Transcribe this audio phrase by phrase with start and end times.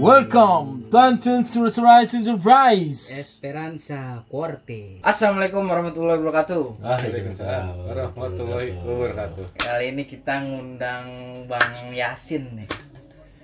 [0.00, 3.12] Welcome, Dungeon Surprise Surprise.
[3.20, 4.96] Esperanza Corte.
[5.04, 6.80] Assalamualaikum warahmatullahi wabarakatuh.
[6.80, 9.60] Waalaikumsalam warahmatullahi wabarakatuh.
[9.60, 11.04] Kali ini kita ngundang
[11.44, 12.68] Bang Yasin nih.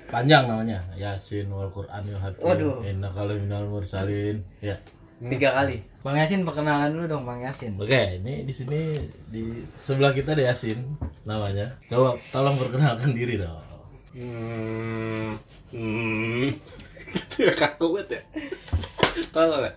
[0.09, 0.81] Panjang namanya.
[0.97, 2.41] Yasin wal Qur'anil Hakim.
[2.41, 2.89] Waduh.
[2.89, 4.41] Innaka minal mursalin.
[4.65, 4.81] Ya.
[5.17, 5.81] Tiga kali.
[6.05, 7.73] Bang Yasin perkenalan dulu dong Bang Yasin.
[7.77, 8.95] Oke, ini di sini
[9.27, 10.77] di sebelah kita ada Yasin
[11.25, 11.73] namanya.
[11.89, 13.65] Coba tolong perkenalkan diri dong.
[14.13, 15.33] Hmm,
[15.73, 16.49] hmm,
[17.13, 18.23] gitu ya kaku banget ya.
[19.33, 19.75] Nggak?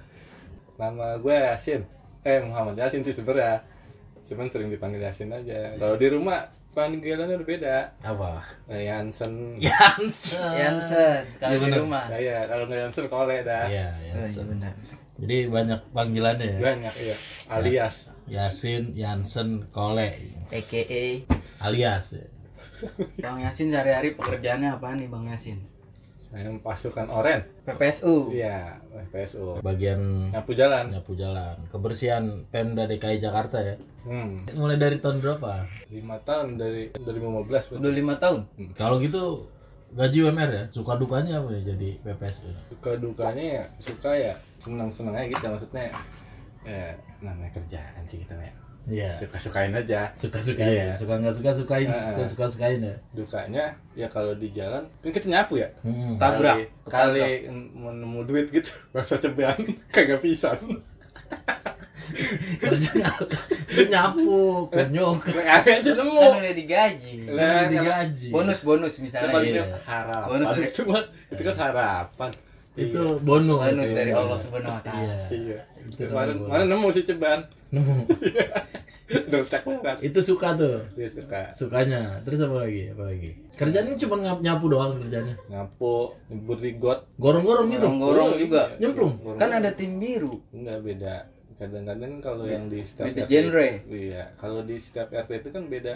[0.76, 1.82] Nama gue Yasin.
[2.22, 3.64] Eh Muhammad Yasin sih sebenarnya.
[4.24, 5.74] Cuman sering dipanggil Yasin aja.
[5.76, 7.78] Kalau di rumah panggilannya udah beda.
[8.00, 8.44] Apa?
[8.68, 9.58] Nah, Yansen.
[9.58, 10.52] Yansen.
[10.54, 12.04] Yansen kalau Iya, di rumah.
[12.06, 13.66] Nah, iya, kalau nggak Yansen kole dah.
[13.66, 14.46] Iya, Oh, iya Yansen.
[14.46, 14.74] benar.
[15.20, 16.60] Jadi banyak panggilannya ya.
[16.64, 17.16] Banyak iya.
[17.52, 17.96] Alias.
[18.30, 20.14] Yasin, Yansen, Kole,
[20.54, 21.26] AKA
[21.66, 22.14] alias.
[22.14, 22.26] ya.
[23.20, 25.60] Bang Yasin sehari-hari pekerjaannya apa nih Bang Yasin?
[26.30, 27.42] Saya pasukan oren.
[27.66, 28.30] PPSU.
[28.30, 28.78] Iya,
[29.10, 29.58] PSU.
[29.66, 30.86] Bagian Nyapu jalan.
[30.94, 33.76] nyapu jalan, kebersihan Pemda DKI Jakarta ya.
[34.06, 34.46] Hmm.
[34.54, 35.66] Mulai dari tahun berapa?
[35.90, 38.46] lima tahun dari 2015 Udah lima tahun.
[38.78, 39.50] Kalau gitu
[39.92, 42.46] gaji UMR ya, suka dukanya apa ya jadi PPSU?
[42.70, 45.90] suka dukanya ya suka ya senang senang aja gitu maksudnya
[46.62, 48.54] ya namanya kerjaan sih gitu ya
[48.88, 49.12] Iya.
[49.14, 50.96] suka sukain aja Suka sukain, Iya.
[50.96, 52.96] suka nggak suka sukain, suka suka sukain ya.
[53.12, 56.18] dukanya ya kalau di jalan kan kita nyapu ya Hmm.
[56.18, 56.58] Tabrak.
[56.86, 60.54] kali, kali mau nemu duit gitu bangsa ceban kagak bisa
[62.64, 62.92] Kerja
[63.70, 64.40] lu nyapu,
[64.72, 67.14] kunyuk, kagak aja nemu Kan udah digaji.
[67.32, 68.28] Lah, digaji.
[68.34, 69.40] Bonus-bonus kan misalnya.
[69.42, 69.64] Iya.
[69.86, 70.48] harapan Bonus.
[70.70, 72.32] itu mah itu kan harapan
[72.80, 73.60] Itu bonus.
[73.76, 74.20] Bonus dari Iya.
[74.24, 75.16] Allah Subhanahu wa taala.
[75.30, 75.36] Iya.
[75.36, 75.60] iya
[75.98, 76.48] kemarin bonus.
[76.48, 77.40] kemarin nemu si ceban
[77.70, 77.94] Nemu.
[80.06, 80.86] Itu suka tuh.
[80.94, 82.22] dia suka Sukanya.
[82.22, 82.94] Terus apa lagi?
[82.94, 83.32] Apa lagi?
[83.58, 85.34] Kerjanya cuma nyapu doang kerjanya.
[85.50, 87.90] nyapu nyebur di got Gorong-gorong gitu.
[87.90, 88.62] Gorong-gorong juga.
[88.78, 89.14] Nyemplung.
[89.38, 90.38] Kan ada tim biru.
[90.54, 91.16] Enggak beda.
[91.60, 93.70] Kadang-kadang kalau yang di setiap Beda RT genre.
[93.86, 95.94] Iya, kalau di setiap RT itu kan beda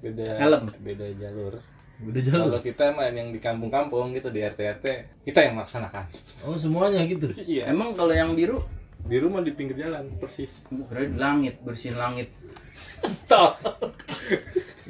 [0.00, 0.64] beda Helm.
[0.78, 1.54] beda jalur.
[2.00, 2.48] Udah jalan.
[2.48, 4.86] Kalau kita mah yang di kampung-kampung gitu di RT-RT,
[5.20, 6.08] kita yang melaksanakan.
[6.48, 7.28] Oh, semuanya gitu.
[7.44, 7.68] Iya.
[7.68, 8.64] Emang kalau yang biru
[9.00, 10.60] Di rumah di pinggir jalan persis.
[11.16, 12.28] langit, bersihin langit.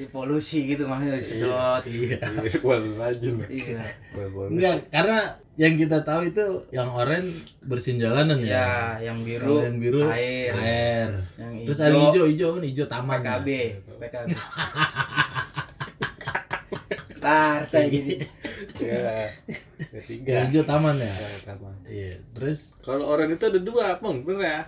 [0.00, 1.84] Di polusi gitu maksudnya disedot.
[1.84, 2.16] Iya.
[2.65, 3.37] Wah, rajin.
[3.53, 3.84] Iya.
[4.16, 4.50] Wah, bonus.
[4.56, 5.19] Enggak, karena
[5.61, 8.97] yang kita tahu itu yang oranye bersihin jalanan ya.
[8.97, 10.56] Ya, yang biru, yang biru air.
[10.56, 11.09] air.
[11.37, 13.21] Yang Terus hijau, ada hijau, hijau kan hijau taman.
[13.21, 13.49] PKB,
[14.00, 14.28] PKB.
[17.21, 18.15] Partai jadi.
[18.81, 18.97] Ya.
[18.97, 19.28] Ya,
[20.00, 20.49] Ketiga.
[20.49, 21.12] hijau taman ya.
[21.12, 21.69] Ya, sama.
[21.84, 22.16] Iya.
[22.33, 24.60] Terus Kalau orang itu ada dua, Pung, bener ya?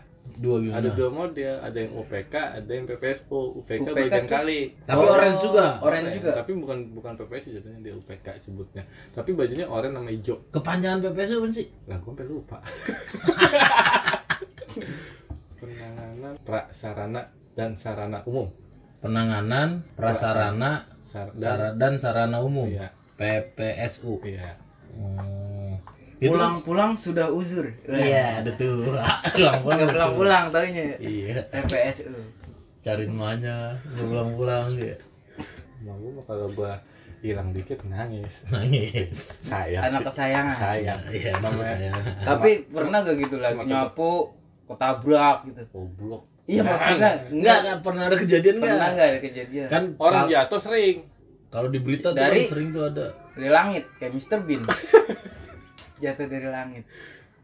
[0.42, 0.78] Dua gimana?
[0.78, 3.41] Ada dua model, ada yang UPK, ada yang PPSU.
[3.56, 4.60] UPK, UPK bagian tuh- kali.
[4.82, 5.66] Tapi Oh, orange juga.
[5.78, 6.30] Orange juga.
[6.34, 8.82] Tapi bukan bukan PPSU jadinya dia UPK sebutnya.
[9.12, 10.36] Tapi bajunya oranye sama hijau.
[10.50, 11.66] Kepanjangan PPSU apa sih?
[11.86, 12.58] Lah gue sampai lupa.
[15.54, 17.22] Penanganan prasarana
[17.53, 18.50] dan sarana umum.
[18.98, 22.66] Penanganan prasarana Sar dan dan sarana umum.
[22.66, 22.91] Iya.
[23.14, 24.19] PPSU.
[24.24, 24.59] iya.
[24.92, 25.52] Hmm.
[26.22, 27.66] Itu- Pulang-pulang sudah uzur.
[27.83, 28.87] Iya, ada tuh.
[29.34, 29.91] Pulang-pulang.
[29.91, 31.43] Pulang-pulang taunya Iya.
[31.50, 32.15] PPSU.
[32.78, 34.94] Cari emaknya, nggak pulang-pulang ya.
[35.81, 36.72] Mau gue mah kalau gue
[37.21, 38.47] hilang dikit nangis.
[38.49, 39.19] Nangis.
[39.44, 40.50] Saya Anak kesayangan.
[40.53, 40.94] Saya.
[41.09, 41.91] Iya, nama saya.
[42.21, 44.31] Tapi pernah gak gitu lagi nyapu
[44.65, 45.62] ketabrak gitu?
[45.69, 46.22] Goblok.
[46.43, 48.91] Iya maksudnya Enggak, enggak enggak pernah ada kejadian pernah enggak?
[48.93, 50.97] nggak ada kejadian Kan Orang jatuh sering.
[51.49, 53.06] kalau di berita tuh Dari- kan sering tuh ada.
[53.33, 54.39] dari langit kayak Mr.
[54.43, 54.62] Bean
[56.03, 56.85] jatuh dari langit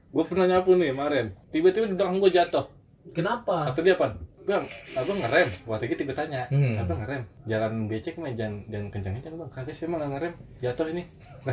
[0.09, 1.27] Gue pernah nyapu nih kemarin.
[1.49, 2.65] Tiba-tiba di belakang gue jatuh.
[3.13, 3.69] Kenapa?
[3.69, 4.17] Kata dia apa?
[4.43, 4.65] Bang,
[4.97, 5.49] abang ngerem.
[5.63, 6.81] Waktu itu gue tanya, Hmm.
[6.81, 7.21] abang ngerem.
[7.45, 9.51] Jalan becek mah jangan jangan kencang-kencang bang.
[9.53, 10.33] Kagak sih emang ngerem.
[10.57, 11.05] Jatuh ini.
[11.45, 11.53] Nah,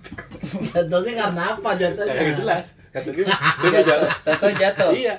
[0.72, 2.14] Jatuhnya karena apa jatuhnya?
[2.16, 2.66] saya jelas.
[2.90, 3.24] Kata dia,
[3.84, 4.08] saya.
[4.24, 5.14] Tato jatuh Iya.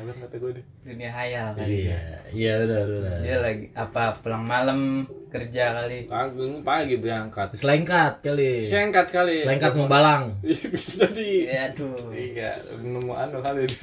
[0.00, 0.64] Abang kata gue deh.
[0.82, 2.00] dunia hayal kan Iya,
[2.32, 3.16] iya udah udah.
[3.20, 4.80] dia lagi apa pulang malam
[5.28, 7.52] kerja kali Pagi, pagi berangkat.
[7.52, 8.64] Selengkat kali.
[8.64, 9.44] Sengkat kali.
[9.44, 10.34] Selengkat mau balang.
[10.42, 11.30] Iya, bisa jadi.
[11.46, 12.50] ya aduh Iya,
[12.80, 13.68] nemu anu kali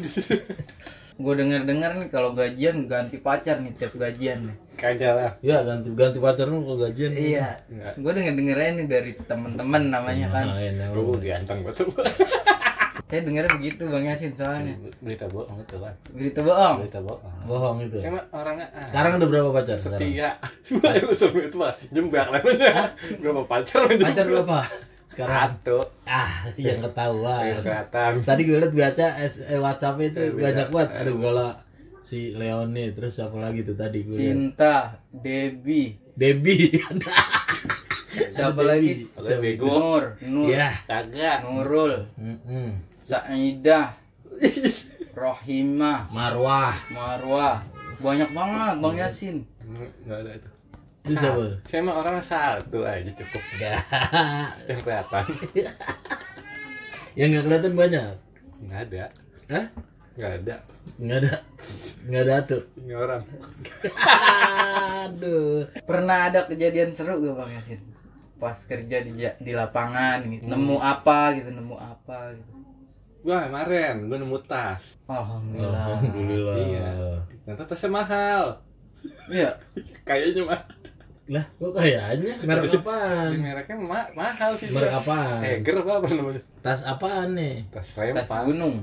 [1.17, 5.31] gue denger dengar nih kalau gajian ganti pacar nih tiap gajian nih Kagak lah.
[5.41, 7.09] Ya ganti ganti pacar lu kalau gajian.
[7.13, 7.57] iya
[7.93, 10.93] gue denger dengernya nih dari temen-temen namanya kan Main, emang.
[10.93, 11.89] Gue ganteng betul.
[13.07, 15.93] saya dengernya begitu bang Yasin soalnya Berita bohong itu kan.
[16.09, 17.33] berita bohong Berita bohong.
[17.43, 17.97] Bohong itu.
[17.97, 20.03] Saya orangnya ah, Sekarang ada berapa pacar sekarang?
[20.03, 20.29] setia.
[20.99, 22.91] Itu semua itu mah jembak namanya.
[23.17, 24.59] Berapa pacar Pacar berapa?
[25.03, 25.79] Sekarang Satu.
[26.03, 27.47] ah yang ketahuan.
[27.47, 28.11] Yang kelihatan.
[28.21, 30.43] Tadi gue liat baca S- eh, WhatsApp itu beda.
[30.43, 30.89] banyak banget.
[30.93, 31.49] Ada gala
[31.97, 34.11] si Leoni terus siapa lagi tuh tadi gue.
[34.13, 37.07] Cinta, Debbie, Debbie ada
[38.27, 39.07] siapa lagi?
[39.13, 39.47] Siapa?
[39.57, 41.43] Nur, Nur, ya Kagak.
[41.45, 42.96] Nurul, Mm-mm.
[43.07, 43.95] Saidah,
[45.15, 47.63] Rohimah, Marwah Marwah.
[48.03, 49.47] Banyak banget Bang Yasin.
[49.63, 50.49] Enggak ada itu.
[51.07, 53.79] itu siapa Saya mah orang satu aja cukup Enggak.
[54.67, 55.25] yang kelihatan.
[57.17, 58.11] yang nggak kelihatan banyak
[58.59, 59.03] Enggak ada.
[59.55, 59.65] Hah?
[60.19, 60.55] Enggak ada.
[60.99, 61.33] nggak ada
[62.11, 63.23] nggak ada tuh Ini orang.
[65.07, 67.79] aduh Pernah ada kejadian seru gak Bang Yasin?
[68.35, 70.43] Pas kerja di di lapangan gitu.
[70.43, 72.56] Nemu apa gitu, nemu apa gitu.
[73.27, 74.95] Wah, kemarin gue nemu tas.
[75.05, 75.83] Alhamdulillah.
[75.91, 76.89] alhamdulillah Iya.
[77.43, 78.43] Ternyata tasnya mahal.
[79.27, 79.51] Iya.
[80.01, 80.61] Kayaknya mah.
[81.27, 84.71] lah kok kayaknya merek Di apaan mereknya ma- mahal sih.
[84.71, 86.41] merek apaan Heger apa apa namanya?
[86.57, 88.41] tas apaan nih Tas Tas lempar.
[88.47, 88.75] gunung,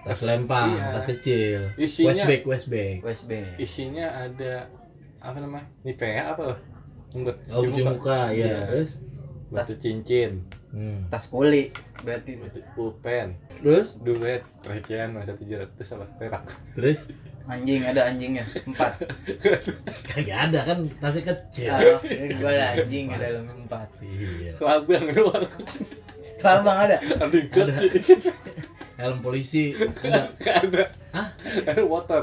[0.00, 0.96] tas lempang Iya.
[0.96, 3.30] tas kecil Isinya- westback westback USB.
[3.60, 4.64] Isinya ada
[5.20, 5.68] apa namanya?
[5.84, 6.56] Nivea apa?
[7.12, 8.58] Untuk oh cuci muka ya Iya.
[8.66, 8.90] terus
[9.50, 10.40] Batu cincin,
[10.72, 11.10] hmm.
[11.10, 11.70] Tas kuli
[12.00, 12.40] berarti.
[12.72, 16.44] pulpen, terus duet, recehan masa tujuh ratus apa perak.
[16.72, 17.10] terus
[17.50, 18.92] Anjing ada anjingnya empat.
[20.14, 23.88] kagak ada kan tasnya kecil Ah, gue ada anjing ada dalam empat.
[24.06, 25.50] iya Kelabang doang.
[26.38, 26.96] Kalau bang ada.
[27.00, 27.82] Ada ikut Ada.
[29.00, 30.84] helm polisi ada Gak ada.
[31.10, 31.28] Hah?
[31.66, 32.22] Ada water.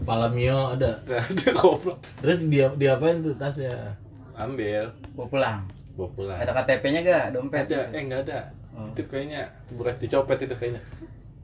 [0.00, 2.02] kepala mio ada ada goblok.
[2.18, 3.94] terus dia diapain tuh tasnya
[4.40, 5.58] Ambil, Bawa pulang.
[5.92, 6.36] bawa pulang.
[6.36, 7.24] Ada KTP-nya gak?
[7.30, 7.64] Dompet?
[7.66, 8.40] Ada, eh nggak ada.
[8.72, 8.88] Oh.
[8.88, 10.80] Itu kayaknya beras dicopet itu kayaknya.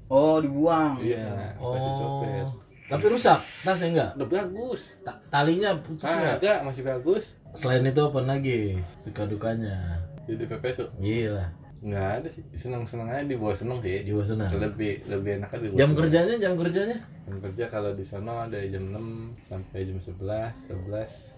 [0.06, 0.96] Oh, dibuang.
[0.98, 2.46] Iya, dicopet.
[2.46, 4.94] oh tapi rusak tasnya enggak Udah bagus.
[5.02, 7.34] Ta- talinya putus Ah, nggak ada, masih bagus.
[7.50, 10.86] selain itu apa lagi suka dukanya Jadi pepeso.
[10.96, 11.50] gila
[11.82, 12.46] Nggak ada sih.
[12.54, 14.06] Seneng-seneng aja dibawa seneng sih.
[14.06, 15.98] jiwa senang Lebih lebih enak dibawa jam seneng.
[15.98, 21.34] kerjanya jam kerjanya Jam kerja kalau di sana dari jam 6 sampai jam 11, 11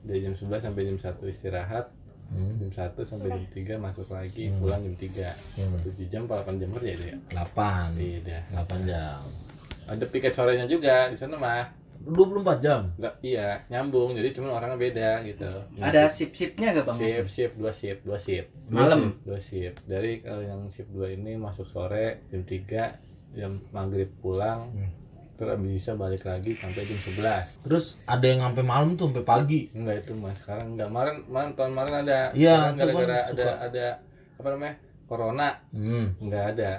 [0.00, 1.86] dari jam 11 sampai jam 1 istirahat.
[2.30, 2.52] hmm.
[2.62, 5.28] Jam 1 sampai jam 3 masuk lagi, pulang jam 3.
[5.60, 5.76] Hmm.
[5.82, 7.16] 7 jam apa 8 jam kerja itu ya?
[7.34, 8.42] 8 Iya dah.
[8.64, 9.20] 8 jam
[9.90, 11.66] Ada piket sorenya juga di sana mah.
[12.00, 14.16] 24 jam Enggak, iya, nyambung.
[14.16, 15.50] Jadi cuma orangnya beda gitu.
[15.84, 16.96] Ada sip-sipnya gak bang?
[16.96, 18.48] shift, shift, dua shift, dua shift.
[18.72, 19.20] Malam.
[19.20, 19.84] Dua shift.
[19.84, 24.72] Dari kalau yang shift 2 ini masuk sore jam 3, jam maghrib pulang.
[24.72, 24.90] Hmm.
[25.40, 27.64] Terus bisa balik lagi sampai jam 11.
[27.64, 30.92] terus ada yang sampai malam tuh sampai pagi Enggak itu mas, sekarang enggak.
[30.92, 32.18] Kemarin, kemarin tahun kemarin ada.
[32.36, 33.86] Iya, tuh kan gara-gara ada ada
[34.36, 34.74] apa namanya?
[35.08, 36.06] Corona hmm.
[36.20, 36.72] enggak ada.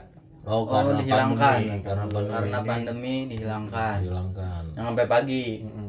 [0.45, 1.37] oh, Oh, karena dihilangkan.
[1.37, 3.97] pandemi karena pandemi Karena ini pandemi dihilangkan.
[4.01, 5.45] dihilangkan Yang sampai pagi.
[5.65, 5.80] Mm-mm.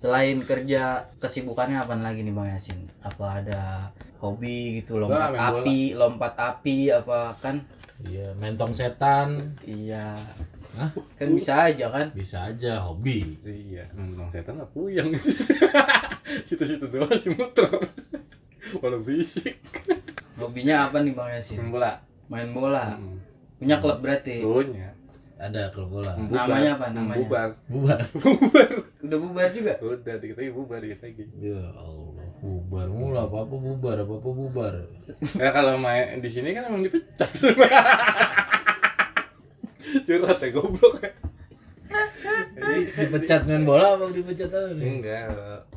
[0.00, 2.88] Selain kerja, kesibukannya apa lagi nih Bang Yasin?
[3.04, 5.60] Apa ada hobi gitu, lompat Wah, main bola.
[5.60, 7.60] api, lompat api apa kan?
[8.00, 10.16] iya mentong setan Iya.
[10.72, 10.88] Hah?
[11.20, 12.08] Kan bisa aja kan?
[12.16, 15.12] bisa aja hobi Iya, emang setan nggak puyeng.
[16.48, 17.68] Situ-situ doang sih muter.
[18.80, 19.60] Walau bisik.
[20.40, 21.60] Hobinya apa nih Bang Yasin?
[21.60, 21.92] Main bola.
[22.32, 22.96] Main bola.
[22.96, 23.20] Hmm.
[23.60, 24.40] Punya klub berarti.
[24.40, 24.96] Punya.
[25.40, 26.44] Ada klub bola Membubar.
[26.44, 27.16] Namanya apa namanya?
[27.16, 27.48] Membubar.
[27.72, 28.00] bubar
[29.00, 29.72] Udah bubar juga.
[29.80, 31.24] Udah dikit lagi bubar dikit lagi.
[31.34, 34.74] ya Allah bubar mulu apa apa bubar apa apa bubar
[35.34, 37.28] Ya kalau main di sini kan emang dipecat.
[40.00, 41.02] Curhat ya goblok.
[42.94, 45.26] dipecat main bola apa dipecat apa nih Enggak,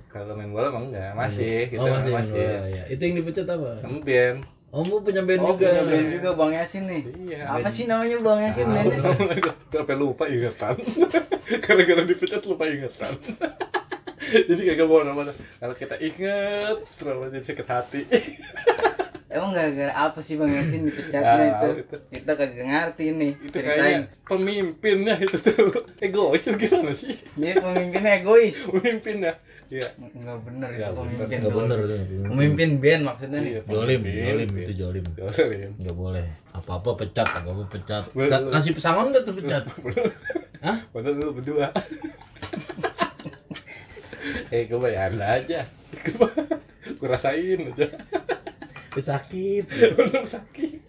[0.05, 1.11] kalau- main bola emang enggak.
[1.13, 2.35] Masih, kita oh masih, masih.
[2.37, 4.37] bola ya itu yang dipecat apa Kamu band.
[4.73, 7.01] Oh mau punya band Oh, juga punya band juga Bang Yasin nih.
[7.23, 7.41] Iya.
[7.47, 8.65] Apa sih namanya Bang Yasin?
[8.65, 9.39] Ah, Nen?
[9.69, 10.73] Sampai lupa ingatan.
[11.63, 13.13] Gara-gara dipecat lupa ingatan.
[14.49, 18.01] jadi kagak mau nama kalau kita inget terus jadi sakit hati.
[19.27, 21.69] Emang gara-gara apa sih Bang Yasin dipecatnya Ah, itu?
[21.79, 21.95] itu.
[22.11, 23.31] Kita kagak ngerti nih.
[23.35, 23.77] itu Ceritain.
[23.77, 28.57] kayaknya pemimpinnya itu tuh egois tuh gimana sih Dia pemimpinnya egois.
[28.63, 29.33] pemimpinnya
[29.69, 31.27] iya Enggak bener itu Nggak pemimpin.
[31.33, 31.59] nggak tuh.
[31.61, 31.97] bener tuh.
[32.27, 33.51] Pemimpin band maksudnya nih.
[33.51, 34.23] Iya, jolim pemimpin.
[34.23, 35.71] jolim itu jolim Jolim.
[35.77, 38.03] nggak boleh apa apa pecat apa apa pecat
[38.49, 39.63] kasih pesangon nggak tuh pecat
[40.65, 40.77] Hah?
[40.89, 41.67] Padahal lu berdua.
[44.49, 45.59] eh, gue bayarin aja.
[46.99, 47.87] Gue rasain aja.
[48.95, 50.79] Sakit Belum sakit.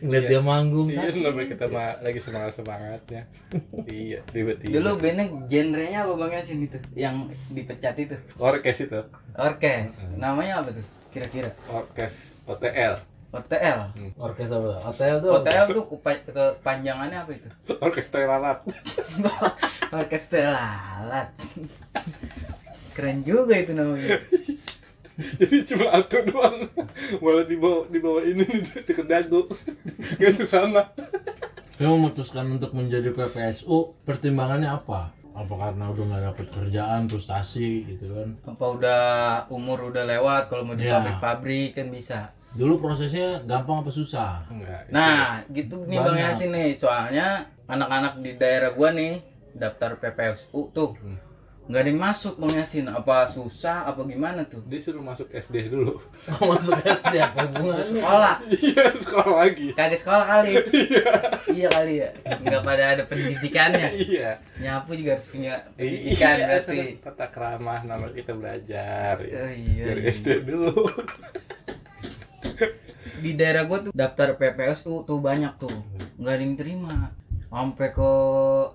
[0.00, 3.22] ngeliat dia manggung Iya, sakit namanya kita ma- lagi semangat semangatnya.
[3.86, 4.72] iya, tiba-tiba.
[4.72, 6.78] Dulu bandnya genrenya apa Bang Yasin itu?
[6.94, 7.14] Yang
[7.48, 8.16] dipecat itu.
[8.36, 9.00] orkes itu,
[9.34, 10.08] Orkes.
[10.14, 10.84] Namanya apa tuh?
[11.08, 11.52] Kira-kira.
[11.68, 12.96] orkes OTL,
[13.30, 13.80] OTL.
[14.16, 17.48] orkes apa hotel tuh OTL tuh kepa- kepanjangannya apa itu?
[17.84, 18.58] orkes lalat.
[19.90, 21.28] Orkes lalat.
[22.92, 24.16] Keren juga itu namanya.
[25.40, 26.56] Jadi cuma alto doang.
[27.22, 29.46] Malah dibawa dibawa ini nih deket dagu.
[30.18, 30.68] Gak susah
[31.80, 35.10] Lu memutuskan untuk menjadi PPSU, pertimbangannya apa?
[35.32, 38.28] Apa karena udah nggak dapet kerjaan, frustasi gitu kan?
[38.44, 39.02] Apa udah
[39.48, 41.00] umur udah lewat kalau mau di Iya.
[41.00, 42.36] pabrik-pabrik kan bisa.
[42.52, 44.44] Dulu prosesnya gampang apa susah?
[44.52, 46.20] enggak Nah, gitu nih Bang.
[46.20, 46.76] Yasin nih.
[46.76, 49.24] Soalnya anak-anak di daerah gua nih
[49.56, 50.92] daftar PPSU tuh.
[51.00, 51.16] Hmm.
[51.62, 52.90] Nggak ada yang masuk Bang Yasin.
[52.90, 54.58] Apa susah apa gimana tuh?
[54.66, 55.94] dia suruh masuk SD dulu
[56.42, 58.02] Oh, masuk SD apa hubungannya?
[58.02, 58.34] Sekolah.
[58.50, 60.52] iya sekolah lagi Kagak sekolah kali.
[61.56, 62.10] iya kali ya.
[62.42, 63.88] Nggak pada ada pendidikannya.
[63.94, 66.78] iya Nyapu juga harus punya pendidikan iya berarti.
[66.98, 69.36] tata keramah nama kita belajar ya.
[69.46, 70.10] Oh, iya, dari iya.
[70.10, 70.74] SD dulu
[73.22, 75.70] Di daerah gua tuh daftar PPSU tuh banyak tuh.
[76.18, 76.94] Nggak ada yang terima.
[77.52, 78.10] Sampai ke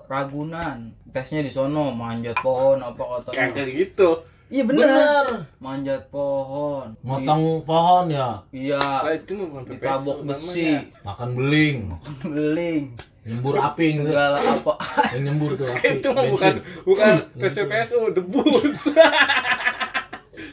[0.06, 0.94] Ragunan.
[1.10, 3.50] Tesnya di sono manjat pohon apa katanya.
[3.50, 4.86] kagak gitu Iya bener.
[4.86, 5.26] Bener.
[5.58, 6.94] Manjat pohon.
[7.02, 8.80] Motong pohon ya, Iya.
[8.80, 10.46] lah itu mah bukan PPSU Ditabok besi.
[10.72, 10.80] namanya.
[11.04, 11.78] makan beling,
[12.24, 12.84] Beling.
[13.26, 14.08] nyembur api gitu.
[14.08, 14.74] Segala apa.
[15.12, 15.88] Yang nyembur tuh api.
[15.92, 16.54] itu mah bukan
[16.86, 18.80] bukan PPSU debus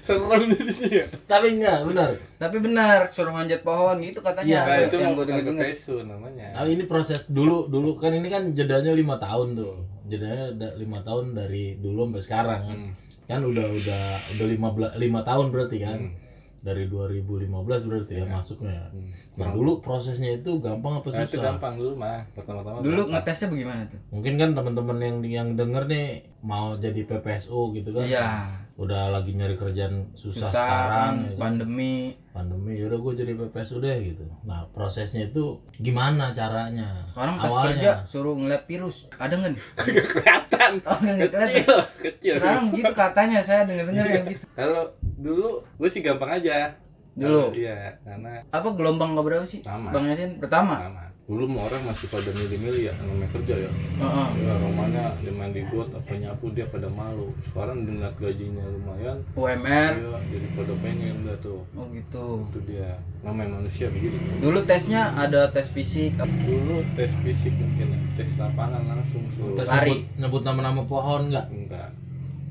[0.05, 2.09] serem jadinya Tapi enggak, benar.
[2.37, 4.45] Tapi benar suruh manjat pohon gitu katanya.
[4.45, 5.65] Iya, nah itu yang gue denger.
[5.65, 9.75] PPSU namanya Tapi ini proses dulu, dulu kan ini kan jedanya lima tahun tuh.
[10.05, 12.79] Jedanya da- lima tahun dari dulu sampai sekarang kan.
[12.79, 12.93] Hmm.
[13.25, 15.99] Kan udah udah udah lima bela- lima tahun berarti kan.
[15.99, 16.15] Hmm.
[16.61, 17.45] Dari 2015
[17.83, 18.89] berarti ya masuknya.
[18.89, 19.05] Hmm.
[19.35, 21.45] Nah dulu prosesnya itu gampang apa Nah, itu susah?
[21.47, 23.21] gampang dulu mah pertama-tama Dulu gampang.
[23.21, 24.01] ngetesnya bagaimana tuh?
[24.09, 26.07] Mungkin kan teman-teman yang yang denger nih
[26.41, 28.05] mau jadi PPSU gitu kan.
[28.05, 28.29] Iya.
[28.75, 31.38] Udah lagi nyari kerjaan susah, Susah sekarang ya kan.
[31.38, 31.95] pandemi.
[32.28, 38.02] pandemi yaudah gue jadi PPSU deh gitu nah prosesnya itu gimana caranya Sekarang pas kerja
[38.02, 39.07] suruh ngeliat virus.
[39.14, 39.54] Ada nggak?
[40.11, 41.47] kelihatan Oh, kelihatan.
[41.47, 44.45] kecil kecil Sekarang gitu katanya saya denger-denger yang gitu.
[44.59, 44.83] kalau
[45.16, 46.75] dulu gue sih gampang aja
[47.14, 47.54] Dulu?
[47.54, 49.62] Iya karena Apa gelombang keberapa sih?
[49.62, 49.95] Sama.
[49.95, 50.83] Bang Yasin pertama.
[50.83, 54.28] lama dulu mah orang masih pada milih-milih ya namanya kerja ya Heeh.
[54.40, 59.93] ya romanya dia mandi got apa nyapu dia pada malu sekarang dengan gajinya lumayan UMR.
[59.97, 62.45] dia jadi pada pengen dah tuh Oh gitu.
[62.45, 66.12] itu dia namanya manusia begitu Dulu tesnya ada tes fisik.
[66.19, 69.88] dulu tes fisik mungkin ya, tes lapangan langsung suruh Terus Lari.
[69.88, 71.88] nyebut, nyebut nama-nama pohon nggak enggak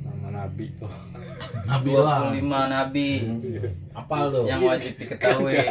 [0.01, 0.89] nama nabi tuh
[1.63, 2.41] nabi doang 25
[2.73, 3.07] nabi
[3.93, 5.61] apal tuh yang wajib diketahui.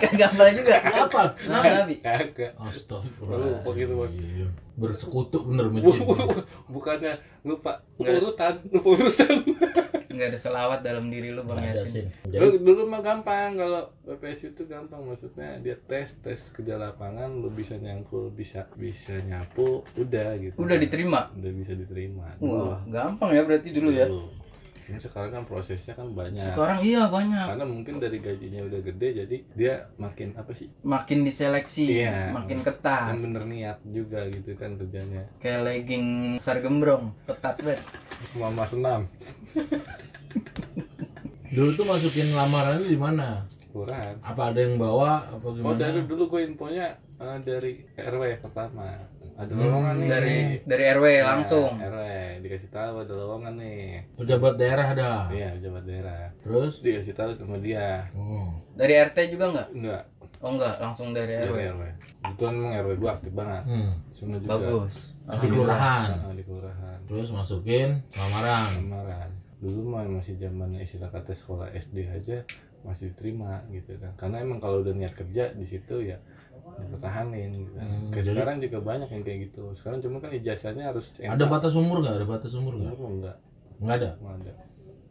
[0.00, 0.74] Kagak hafal juga.
[0.78, 1.94] apa Nama nabi.
[1.98, 4.12] kagak Astagfirullah Lupa gitu, Bang.
[4.74, 5.90] bersekutu bener bu-
[6.68, 8.14] bukannya lupa Enggak.
[8.16, 9.34] urutan lupa urutan
[10.08, 12.10] Nggak ada selawat dalam diri lu Bang Yasin.
[12.24, 17.48] dulu, dulu mah gampang kalau PPS itu gampang maksudnya dia tes tes kerja lapangan lu
[17.48, 21.30] bisa nyangkul bisa bisa nyapu udah gitu Udah diterima.
[21.32, 24.06] udah bisa diterima Wah, gampang ya berarti dulu ya.
[24.88, 27.44] Ini sekarang kan prosesnya kan banyak Sekarang iya banyak.
[27.46, 32.32] karena mungkin dari gajinya udah gede jadi dia makin apa sih Makin diseleksi, Iya.
[32.32, 33.12] makin ketat.
[33.12, 37.84] yang bener niat juga gitu kan kerjanya Kayak legging besar gembrong, ketat banget.
[38.34, 39.00] mama senam
[41.50, 46.00] dulu tuh masukin lamarannya di mana kurang apa ada yang bawa apa Oh gimana dari
[46.02, 48.84] dulu gue infonya eh, dari RW pertama
[49.38, 50.08] ada lowongan nih.
[50.10, 51.70] Dari dari RW Ya, langsung.
[51.78, 52.02] RW
[52.42, 54.02] dikasih tahu ada lowongan nih.
[54.18, 55.10] Pejabat daerah ada?
[55.30, 56.22] Iya pejabat daerah.
[56.42, 56.72] Terus?
[56.82, 58.10] Dikasih tahu sama dia.
[58.12, 58.50] Oh.
[58.74, 59.68] Dari RT juga nggak?
[59.72, 60.04] enggak
[60.38, 61.50] Oh enggak, langsung dari RW.
[61.50, 61.82] dari RW
[62.28, 63.62] itu emang RW gue aktif banget.
[63.64, 63.92] Hmm.
[64.12, 64.94] cuma juga Bagus.
[65.38, 66.08] di kelurahan.
[66.14, 66.98] Ah, di kelurahan.
[67.06, 72.46] Terus masukin lamaran kemarin dulu mah masih zaman istilah kata sekolah SD aja
[72.86, 74.14] masih diterima gitu kan.
[74.14, 76.22] Karena emang kalau udah niat kerja di situ ya
[76.84, 77.76] dipertahanin gitu.
[77.78, 79.62] Hmm, Kayak jadi- sekarang juga banyak yang kayak gitu.
[79.74, 82.14] Sekarang cuma kan ijazahnya harus ada batas umur nggak?
[82.18, 82.92] Ada batas umur nggak?
[82.94, 83.36] Umur enggak
[83.78, 84.10] nggak ada?
[84.18, 84.52] Nggak ada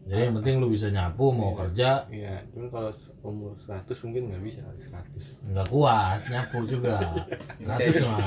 [0.07, 4.39] jadi yang penting lu bisa nyapu mau kerja Iya, cuman kalau umur 100 mungkin nggak
[4.41, 5.51] bisa 100.
[5.51, 6.95] nggak kuat nyapu juga
[7.59, 8.19] 100 mah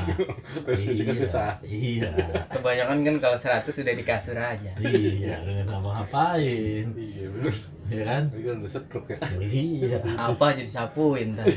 [0.62, 1.50] Tes fisik kan Iya, susah.
[1.62, 2.10] iya
[2.46, 4.72] Kebanyakan kan kalau 100 sudah di kasur aja.
[4.78, 7.54] iya dengan sama ngapain Iya bener.
[7.88, 9.18] ya kan Tapi kan udah setruk ya.
[9.40, 11.48] iya Apa aja disapuin ntar.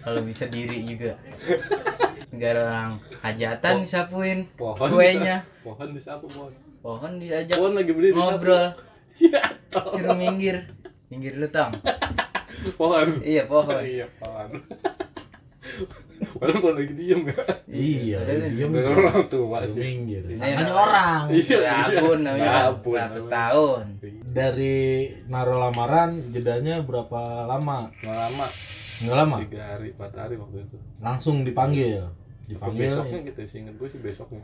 [0.00, 1.14] Kalau bisa diri juga.
[2.28, 4.38] Negara orang hajatan disapuin.
[4.54, 5.46] Pohon Kuenya.
[5.60, 6.52] Pohon disapu pohon.
[6.80, 8.26] Pohon diajak Pohon lagi berdiri disapu.
[8.28, 8.66] ngobrol.
[9.20, 10.56] Iya, Suruh minggir.
[11.06, 11.70] Minggir lu tang.
[12.74, 13.08] pohon.
[13.20, 13.78] Iya pohon.
[13.78, 14.48] Iya, pohon.
[16.32, 17.36] Padahal pohon lagi diem ya.
[17.66, 19.78] iya diam Dengan orang tua sih.
[19.78, 23.30] minggir Ini namanya namanya- orang Iya, Ya ampun namanya Ya kan ampun, 100 namanya.
[23.30, 23.84] tahun.
[24.30, 24.78] dari
[25.26, 28.46] naruh lamaran jedanya berapa lama Nggak lama.
[29.00, 30.76] nggak lama Tiga hari, empat hari waktu itu.
[30.98, 32.04] langsung dipanggil
[32.44, 34.42] dipanggil Besoknya gitu sih, inget gue sih besoknya.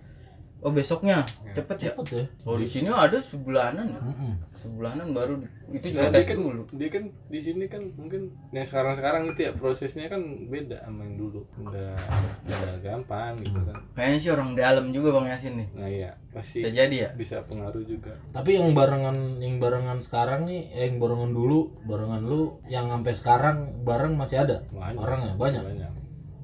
[0.58, 1.22] Oh besoknya,
[1.52, 1.92] cepet ya?
[1.92, 4.00] cepet ya Oh di sini ada sebulanan ya?
[4.00, 4.32] Mm-mm.
[4.50, 6.62] Sebulanan baru itu juga Nah, tes kan, dulu.
[6.72, 11.20] dia kan di sini kan mungkin yang sekarang-sekarang itu ya prosesnya kan beda sama yang
[11.20, 11.44] dulu.
[11.56, 12.00] Enggak
[12.42, 13.78] enggak gampang gitu kan.
[13.92, 15.68] Kayaknya sih orang dalam juga Bang Yasin nih.
[15.70, 17.10] Nah iya, pasti Bisa jadi ya?
[17.14, 18.12] bisa pengaruh juga.
[18.32, 23.12] tapi yang barengan yang barengan sekarang nih eh, yang barengan dulu barengan lu yang sampai
[23.12, 24.98] sekarang bareng masih ada Banyak.
[24.98, 25.92] orangnya banyak Banyak.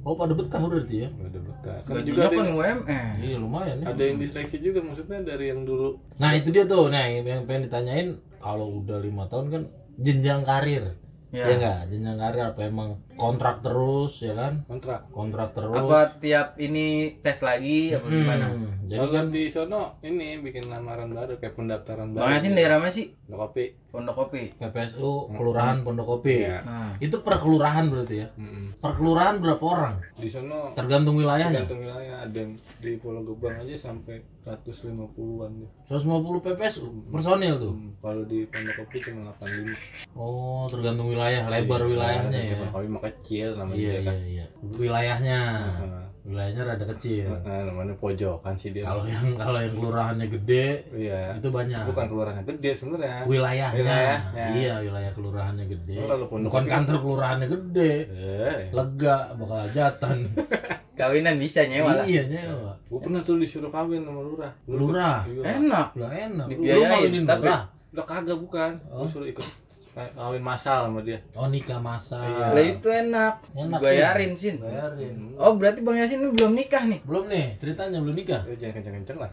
[0.02, 1.76] Oh pada betah berarti ya Udah betah.
[1.80, 3.14] Kan Gajinya juga ada, kan yang- UMR.
[3.20, 5.98] iya lumayan ya ada yang diseleksi juga maksudnya dari yang dulu.
[6.16, 9.62] nah itu dia tuh nah yang yang pengen ditanyain kalau udah lima tahun kan
[9.96, 10.84] jenjang karir
[11.30, 11.48] Ya.
[11.48, 15.00] ya enggak jenjang karir apa emang kontrak terus ya kan kontrak.
[15.08, 16.86] kontrak terus Apa tiap ini
[17.18, 18.46] tes lagi apa gimana?
[18.48, 22.22] Hmm, jadi Kalau kan di sono ini bikin lamaran baru kayak pendaftaran baru.
[22.22, 23.12] Bang Yasin daerah mana sih?
[23.26, 23.78] Udah kopi.
[23.92, 24.56] Pondok Kopi.
[24.56, 26.64] PPSU kelurahan Pondok Kopi Iya.
[26.64, 28.80] Nah, itu per kelurahan berarti ya Mm-mm.
[28.80, 33.52] per kelurahan berapa orang Di sono tergantung wilayahnya tergantung wilayah ada yang di Pulau Gebang
[33.58, 35.70] aja sampai 150-an deh.
[35.88, 36.08] 150
[36.42, 40.16] PPSU personil tuh Hmm, Kalau di Pondok Kopi cuma 85.
[40.16, 44.14] oh tergantung wilayah lebar wilayahnya ya Pondok mah kecil namanya iya kan.
[44.14, 45.40] iya iya wilayahnya
[45.82, 48.84] Nah, wilayahnya rada kecil nah, namanya pojokan sih dia.
[48.84, 51.34] kalau yang kalau yang kelurahannya gede iya.
[51.34, 53.22] itu banyak Bukan kelurahannya gede sebenarnya.
[53.24, 54.44] wilayahnya Wilayahnya.
[54.54, 60.16] iya wilayah kelurahannya gede Oh, bukan Kopi- kantor kelurahannya gede Eh, lega bakal hajatan
[60.98, 62.04] kawinan bisa nyewa lah.
[62.04, 64.52] iya nyewa gue pernah tuh disuruh kawin sama lurah.
[64.64, 65.18] Lurah?
[65.24, 65.58] Iya.
[65.58, 65.88] Enak.
[65.96, 68.72] lah enak lu Dibiayain, ngawinin tapi- murah Udah kagak bukan.
[68.86, 69.44] Gue suruh ikut
[69.92, 71.20] kawin masal sama dia.
[71.32, 72.46] oh nikah masal Iya.
[72.50, 73.34] Lah itu enak.
[73.52, 74.56] Enak, Bayarin Sin.
[74.56, 77.00] bayarin Oh berarti Bang Yasin ini belum nikah nih.
[77.04, 79.30] belum nih ceritanya belum nikah Eh, jangan kenceng-kenceng lah.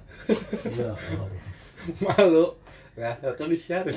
[0.66, 0.92] iya.
[2.04, 2.46] Malu.
[2.94, 3.96] Ya, atau disiarin.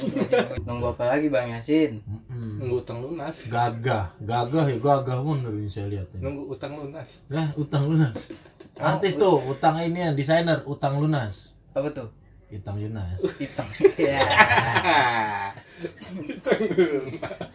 [0.62, 1.98] Nunggu apa lagi Bang Yasin?
[2.00, 2.62] Mm-mm.
[2.62, 3.42] Nunggu utang lunas.
[3.44, 7.26] gagah gagah ya gagah mun dari saya lihat ini Nunggu utang lunas.
[7.26, 8.30] Nah, utang lunas.
[8.72, 11.50] Artis tuh, utang ini ya, desainer, utang lunas.
[11.72, 12.06] Apa tuh?
[12.52, 13.16] Itang Yunas.
[13.40, 13.64] Hitam.
[13.96, 14.20] Ya.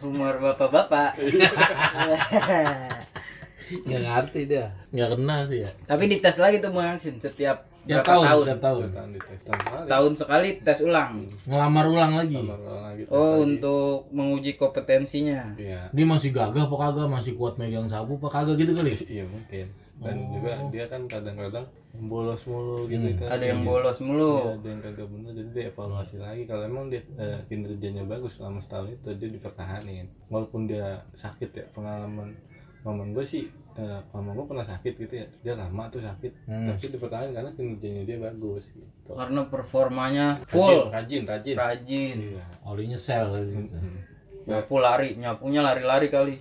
[0.02, 1.14] Humor bapak-bapak.
[3.86, 4.66] Nggak ngerti dia.
[4.90, 5.70] Nggak kenal sih ya.
[5.84, 8.42] Tapi dites lagi tuh Bang Yasin setiap Tiap berapa tahun, tahun.
[8.42, 8.82] setiap tahun.
[8.90, 9.86] Utang di tes tahun kemarin.
[9.88, 11.12] Tahun sekali tes ulang.
[11.46, 12.36] Ngelamar ulang lagi.
[12.36, 13.40] Kamar ulang lagi, tes Oh, lagi.
[13.46, 15.40] untuk menguji kompetensinya.
[15.54, 15.80] Iya.
[15.88, 17.06] Dia masih gagah apa kagak?
[17.08, 18.92] Masih kuat megang sapu apa kagak gitu kali?
[18.98, 19.66] Iya mungkin.
[19.98, 21.66] Dan juga dia kan kadang-kadang
[21.98, 23.28] bolos mulu gitu kan.
[23.28, 24.34] Ada yang bolos Iya, mulu.
[24.54, 28.58] ada yang kagak bener jadi dia evaluasi lagi kalau emang dia eh, kinerjanya bagus selama
[28.58, 32.38] setahun itu dia dipertahanin walaupun dia sakit ya pengalaman
[32.80, 36.70] momen gue sih eh, mama gue pernah sakit gitu ya dia lama tuh sakit Hmm.
[36.70, 41.56] tapi dipertahankan karena kinerjanya dia bagus gitu Karena performanya full, rajin rajin, rajin.
[41.58, 42.16] rajin.
[42.30, 42.44] Iya.
[42.62, 43.74] Olinya sel gitu.
[43.74, 43.98] Hmm.
[44.44, 46.36] Nyapu lari, nyapunya lari-lari kali.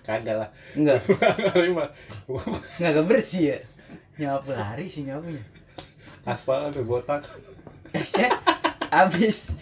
[0.00, 1.02] Kagak lah Enggak,
[2.78, 3.58] enggak bersih ya.
[4.18, 5.42] Nyapu lari sih nyapunya.
[6.22, 7.22] aspal ada botak
[8.04, 8.28] Set,
[8.88, 9.56] habis.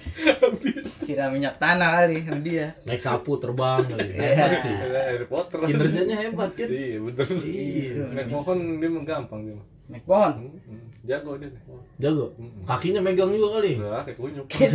[0.99, 2.75] Siram minyak tanah kali sama dia.
[2.83, 4.11] Naik sapu terbang kali.
[4.11, 4.35] Iya.
[4.35, 4.75] Hebat sih.
[4.75, 6.67] ada Harry Potter Kinerjanya hebat kan?
[6.67, 8.03] iya bener Iya.
[8.11, 10.33] naik pohon dia mah gampang dia mah Naik pohon.
[10.43, 11.49] Hmm, jago dia
[11.97, 12.33] Jago.
[12.63, 13.73] Kakinya megang juga kali.
[13.79, 14.71] udah kayak kunyuk Kayak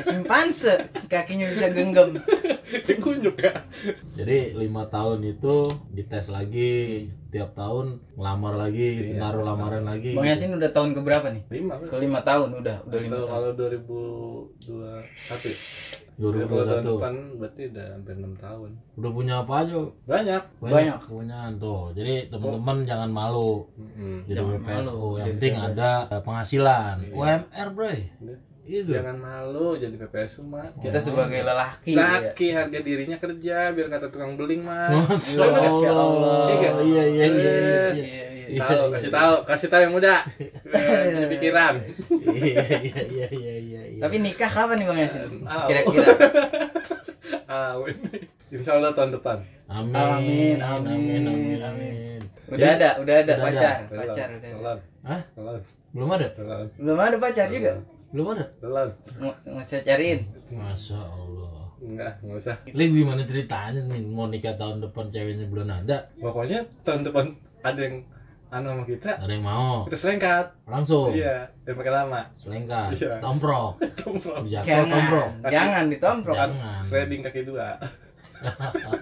[0.00, 0.72] simpanse,
[1.04, 2.08] kakinya bisa genggam.
[2.86, 3.52] kayak kunyuk ya
[4.14, 9.20] Jadi lima tahun itu dites lagi tiap tahun ngelamar lagi, Iya.
[9.20, 10.14] naruh lamaran lagi.
[10.14, 11.42] Bang Yasin udah tahun ke berapa nih?
[11.50, 13.28] lima kan Kelima tahun udah, udah lima tahun.
[13.28, 16.24] kalau 2021 ya?
[16.32, 16.88] Ya, kalau tahun 2021.
[16.88, 18.70] depan berarti udah hampir 6 tahun.
[18.96, 19.76] Udah punya apa aja?
[20.08, 20.42] Banyak.
[20.58, 20.98] Banyak.
[21.04, 21.82] punya tuh.
[21.92, 23.52] Jadi teman-teman jangan malu.
[23.76, 24.16] Mm-mm.
[24.24, 25.68] Jadi Jangan PPSU malu, yang jadi penting PPSU.
[25.70, 26.96] ada eh, penghasilan.
[27.04, 27.12] Iya.
[27.14, 27.86] UMR, Bro.
[27.86, 28.38] Udah.
[28.66, 28.94] Iya gak?
[28.98, 30.66] Jangan malu jadi PPSU mah.
[30.82, 32.18] Kita sebagai lelaki ya.
[32.18, 34.90] Laki harga dirinya kerja biar kata tukang beling mah.
[34.90, 36.02] Masya Masya Allah.
[36.02, 36.42] Allah.
[36.50, 38.26] Iya, iya, iya, iya, iya.
[38.46, 38.62] Iya, iya.
[38.62, 40.14] Tahu, kasih tahu, kasih tahu yang muda.
[41.10, 41.74] Punya pikiran.
[42.22, 44.00] Iya, iya, iya, iya, iya, iya.
[44.00, 45.22] Tapi nikah kapan nih Bang Yasin?
[45.66, 46.06] Kira-kira.
[47.46, 48.26] Ah, ini.
[48.50, 49.38] Insya Allah tahun depan.
[49.66, 52.20] Amin, Amin, amin, amin, amin, amin.
[52.46, 54.38] Udah ada, udah ada Udah pacar, pacar udah.
[54.38, 54.48] ada.
[54.54, 55.20] Belum, Hah?
[55.34, 55.58] belum,
[55.90, 56.26] Belum ada?
[56.34, 57.72] belum, Belum ada pacar juga.
[58.10, 58.46] Belum ada?
[58.58, 58.88] belum.
[59.18, 60.26] Mau mau saya cariin.
[60.50, 61.66] Masya Allah.
[61.76, 62.56] Enggak, enggak usah.
[62.70, 67.24] Lih gimana ceritanya nih mau nikah tahun depan ceweknya belum ada Pokoknya tahun depan
[67.62, 67.96] ada yang
[68.48, 70.46] anu sama kita, ada yang mau kita selengkat.
[70.64, 72.20] langsung Iya, yang pakai lama.
[72.32, 73.18] selengkat Iya.
[73.18, 74.42] tomprok Tomprok.
[74.46, 76.36] jatuh tomprok Jangan, jangan ditomprok.
[76.36, 76.80] Jangan.
[76.82, 77.68] Sliding kaki dua.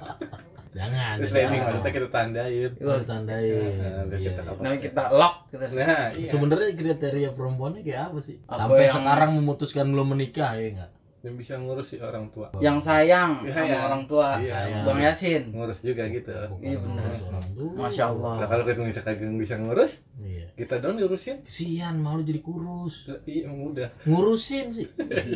[0.75, 1.67] jangan Terus sliding jangan.
[1.71, 2.71] maksudnya kita tandain.
[2.81, 4.53] Oh, ditandain Nah, Iya, kita iya.
[4.57, 5.65] Namanya kita lock gitu.
[5.69, 6.27] Nah, iya.
[6.27, 10.91] sebenarnya kriteria perempuannya kayak apa sih Apa sampai yang- sekarang memutuskan belum menikah ya enggak
[11.25, 13.79] yang bisa ngurus si orang tua yang sayang Iya, sama iya.
[13.83, 14.85] orang tua Iya.
[14.85, 17.11] bang Yasin ngurus juga gitu Bukan Iya, benar.
[17.75, 20.47] masya Allah nah kalau kita bisa kagak bisa ngurus Iya.
[20.55, 23.09] kita dong diurusin Kesian malu jadi kurus.
[23.25, 24.85] iya emang udah Ngurusin sih.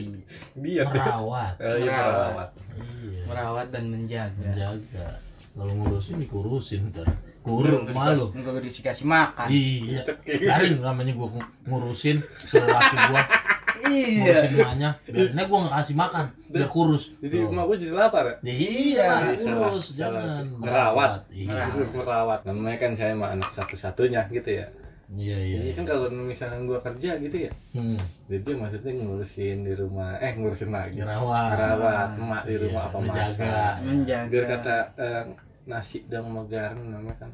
[0.63, 1.57] dia Merawat.
[1.57, 2.13] Eh, iya, Merawat.
[2.29, 2.51] merawat.
[2.79, 3.23] Iya.
[3.25, 5.07] merawat dan menjaga Menjaga.
[5.51, 7.09] Kalau ngurusin dikurusin ntar.
[7.41, 8.29] Kurung malu.
[8.31, 10.05] enggak dikasih makan Iya.
[10.21, 13.23] Garing namanya gua ngu- ngurusin suruh laki gua
[13.85, 14.91] iya ngurusin emaknya.
[15.05, 17.05] Biarnya gua nggak kasih makan biar kurus.
[17.19, 17.51] jadi Tuh.
[17.51, 19.99] emak gue jadi lapar ya Ya iya, Iya, kurus salah.
[20.01, 21.13] jangan Merawat.
[21.29, 21.53] Iya.
[21.69, 21.91] Merawat.
[21.93, 24.67] merawat namanya kan saya mah anak satu-satunya gitu ya
[25.09, 25.57] Iya iya.
[25.59, 27.97] jadi kan kalau misalnya gue kerja gitu ya Hmm.
[28.27, 31.49] jadi maksudnya ngurusin di rumah eh ngurusin lagi Ngerawat.
[31.51, 33.25] merawat emak di rumah Iya, apa menjaga.
[33.41, 35.23] masak menjaga biar kata eh,
[35.65, 37.31] nasi dan sama garam namanya kan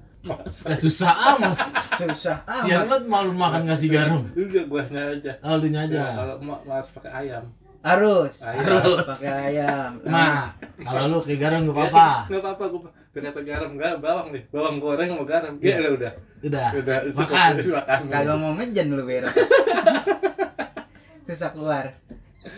[0.65, 1.53] Eh, susah amat.
[1.95, 4.25] susah Sian banget malu makan kasih garam.
[4.31, 5.85] udah guanya aja Oh, lu aja.
[5.87, 7.45] Ya, kalau emak harus pakai ayam
[7.81, 8.35] harus.
[8.41, 9.05] Harus.
[9.07, 10.49] pakai ayam Ma,
[10.81, 12.09] kalau lu kayak garam gak apa-apa.
[12.27, 12.81] nggak apa-apa gue
[13.13, 15.77] ternyata garam nggak bawang nih bawang goreng sama garam Iya.
[15.77, 16.69] ya udah Udah.
[16.75, 16.99] udah.
[17.13, 17.53] Makan.
[17.61, 19.31] makan kagak mau mejen lu beres
[21.27, 21.85] susah keluar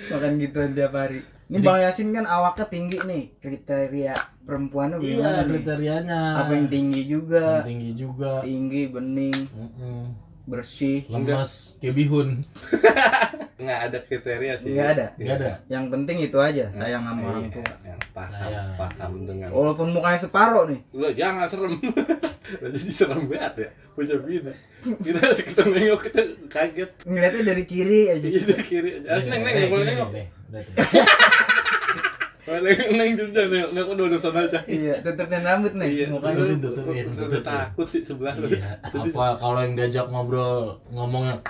[0.08, 5.38] makan gituan tiap hari ini bang Yasin kan awaknya tinggi nih kriteria perempuannya Iya, gimana
[5.38, 6.20] nih kriterianya.
[6.36, 8.32] apa yang tinggi juga Yang tinggi juga.
[8.42, 10.00] tinggi bening Mm-mm.
[10.44, 12.28] bersih Lemas kayak bihun.
[13.56, 15.06] nggak ada kriteria sih Nggak ada?
[15.16, 15.52] Gak ada.
[15.66, 18.68] yang penting itu aja sayang sama orang Iya, tua yang paham Sayang.
[18.76, 21.72] paham dengan walaupun mukanya separuh nih lu jangan serem
[22.62, 24.52] jadi serem banget ya punya bini
[25.00, 29.40] kita kita nengok kita kaget ngeliatnya dari kiri aja iya dari kiri aja harus neng
[29.40, 30.10] neng nggak boleh nengok
[33.74, 34.60] neng udah udah aja.
[34.70, 36.06] Iya tutupin rambut iya.
[36.06, 36.54] mukanya.
[36.62, 38.38] Tutupin, tutupin, takut sih sebelah.
[38.38, 38.78] Iya.
[38.86, 41.42] Apa kalau yang diajak ngobrol ngomongnya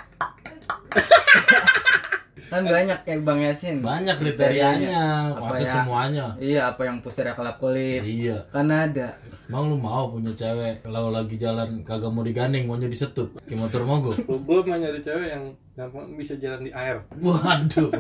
[2.47, 5.73] kan banyak kayak bang Yasin banyak kriterianya, Apa masa ya?
[5.75, 6.27] semuanya.
[6.39, 8.47] iya apa yang pusara kelap kulit Iya.
[8.49, 13.31] kan ada Emang lu mau punya cewek kalau lagi jalan kagak mau digandeng maunya disetut
[13.43, 14.15] kayak motor mogok.
[14.19, 17.91] gue mau nyari cewek yang gampang bisa jalan di air Waduh.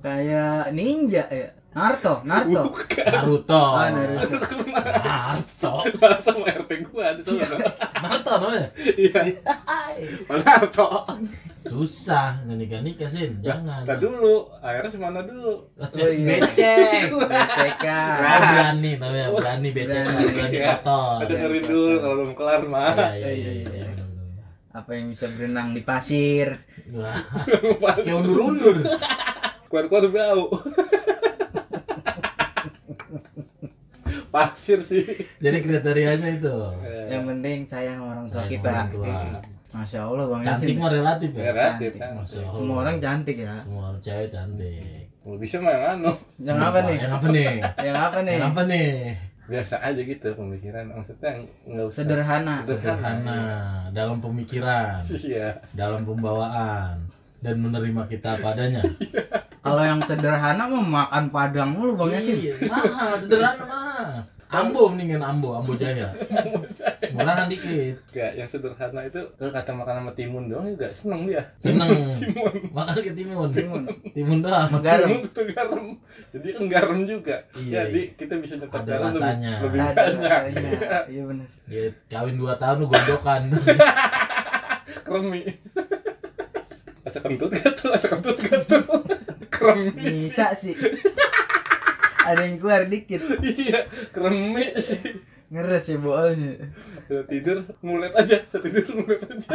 [0.00, 2.62] kayak ninja ya Naruto Naruto
[3.04, 3.62] Naruto.
[3.74, 4.46] Ah, Naruto.
[5.02, 5.72] Naruto.
[5.92, 7.56] Naruto sama RT gue ada sana
[7.98, 8.68] Naruto namanya.
[8.94, 9.20] iya
[10.30, 10.88] Naruto
[11.64, 13.82] Susah, nikah sih, jangan.
[13.82, 16.26] Nah dulu, airnya semana dulu Becek, Oh, iya.
[16.36, 17.08] becek.
[17.08, 20.24] BCK Oh, berani namanya, berani becek, Berani.
[20.28, 20.66] berani Iya.
[20.76, 21.16] kotor.
[21.24, 23.86] dengerin dulu kalau belum kelar mah Iya, iya, iya, iya.
[24.70, 26.48] apa yang bisa berenang di pasir
[26.92, 27.16] Wah,
[27.96, 28.76] Kayak undur-undur.
[29.66, 30.44] keluar-keluar bau
[34.34, 35.04] pasir sih.
[35.38, 36.54] Jadi kriterianya itu.
[36.82, 38.72] Eh, yang penting sayang sama orang tua Sayang kita.
[38.74, 39.18] orang tua.
[39.74, 40.78] masya allah bang Cantik Yasin.
[40.78, 41.42] Mah relatif ya.
[41.50, 42.50] relatif kan Allah.
[42.50, 43.54] semua orang cantik ya.
[43.62, 45.02] Semua orang cewek cantik.
[45.18, 46.12] Kalau bisa mah yang anu.
[46.38, 46.96] Yang apa nih?
[46.98, 47.44] Yang apa nih?
[47.78, 48.34] yang apa nih?
[48.34, 48.90] Yang apa nih?
[49.44, 50.84] biasa aja gitu pemikiran.
[50.88, 51.30] Maksudnya
[51.68, 51.96] nggak usah.
[52.00, 52.56] Sederhana.
[52.64, 53.40] Sederhana,
[53.92, 55.52] dalam pemikiran, iya.
[55.76, 56.96] Dalam pembawaan,
[57.44, 58.80] dan menerima kita padanya.
[59.74, 64.22] Kalau yang sederhana mah makan padang mulu bang Yasin Iya, mahal, sederhana mah.
[64.46, 66.14] Ambo mendingan Ambo, Ambo Jaya.
[67.10, 67.98] Murahan dikit.
[68.08, 71.90] Gak, yang sederhana itu kalau kata makan sama timun doang juga seneng dia Seneng.
[72.76, 73.50] Makan ke timun.
[73.50, 73.82] Timun.
[74.14, 74.70] Timun doang.
[74.78, 75.10] Garam.
[75.10, 75.84] timun itu garam
[76.30, 79.52] jadi kan garam juga Iya, jadi kita bisa nyetak Ada garam rasanya.
[79.58, 80.70] lebih, ada banyak rasanya
[81.10, 83.42] iya benar Dia kawin 2 tahun lu gondokan.
[85.06, 85.42] kremi
[87.04, 88.80] asa kentut gak tuh asa kentut gak tuh
[89.54, 90.74] kremi bisa sih
[92.20, 96.52] ada yang keluar dikit iya kremi sih ngeres ya boolnya
[97.04, 99.54] Udah tidur ngulet aja tidur ngulet aja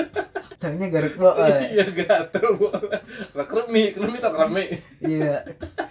[0.56, 1.34] taunya garuk bool
[1.66, 3.02] iya gatel boleh
[3.34, 5.42] lah kremi kremi tau kremi iya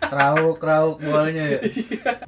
[0.01, 1.61] rauk rauk boolnya ya.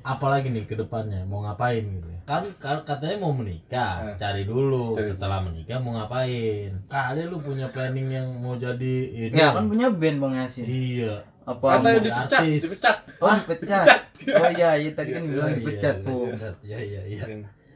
[0.03, 2.09] Apalagi nih ke depannya mau ngapain gitu.
[2.29, 4.14] Kan kan katanya mau menikah, Eh.
[4.14, 4.95] cari dulu.
[4.95, 6.77] Cari Setelah menikah mau ngapain?
[6.87, 9.33] Kali lu punya planning yang mau jadi ini.
[9.33, 11.14] ya kan punya band bang Yasin Iya.
[11.42, 12.61] Apa mau dipecat artis.
[12.62, 14.00] dipecat oh pecat Dipecat.
[14.37, 16.22] oh iya iya tadi kan Iya, bilang Iya, dipecat iya, tuh
[16.61, 17.24] Iya iya iya.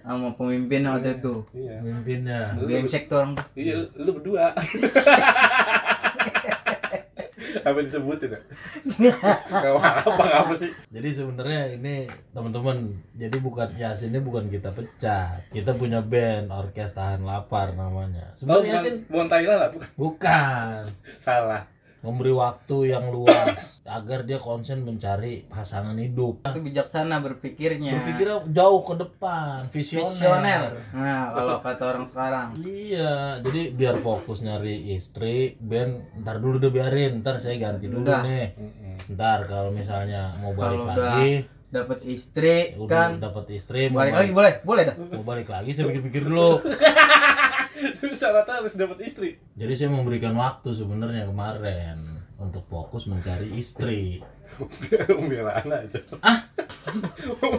[0.00, 2.40] sama pemimpin waktu itu iya Pemimpinnya.
[2.54, 2.66] Tuh
[3.10, 3.46] orang tuh.
[3.54, 4.52] iya lu berdua
[7.64, 8.36] apa disebutin
[9.00, 9.14] ya
[10.04, 12.76] apa apa sih Jadi sebenarnya ini teman-teman,
[13.14, 15.48] jadi bukan Yasin ini bukan kita pecat.
[15.48, 18.30] Kita punya band Orkes Tahan Lapar namanya.
[18.30, 19.88] Oh, Sebenarnya Yasin bukan, bukan Thailand lah, bukan.
[19.96, 20.80] bukan.
[21.18, 21.62] Salah.
[22.04, 26.44] Memberi waktu yang luas agar dia konsen mencari pasangan hidup.
[26.44, 27.96] Itu bijaksana berpikirnya.
[27.96, 30.62] Berpikirnya jauh ke depan visioner, visioner.
[30.92, 32.46] Nah kalau kata orang sekarang.
[32.60, 38.04] Iya jadi biar fokus nyari istri Ben ntar dulu deh biarin ntar saya ganti dulu
[38.04, 38.20] Udah.
[38.20, 38.46] nih.
[39.08, 41.32] Ntar kalau misalnya mau balik kalau udah lagi.
[41.74, 43.10] dapat istri udah kan?
[43.18, 44.52] dapat istri mau balik balik, lagi boleh?
[44.62, 44.96] Boleh dah?
[45.00, 46.60] Mau balik lagi saya pikir-pikir dulu
[48.00, 49.36] Terus syaratnya harus dapat istri.
[49.54, 54.18] jadi saya memberikan waktu sebenarnya kemarin untuk fokus mencari istri
[55.10, 55.98] Pembelaan aja.
[56.22, 56.38] Ah?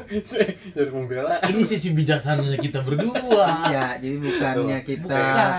[0.72, 1.44] Jadi pembelaan.
[1.52, 5.52] ini sisi bijaksananya kita berdua iya jadi bukannya kita bukan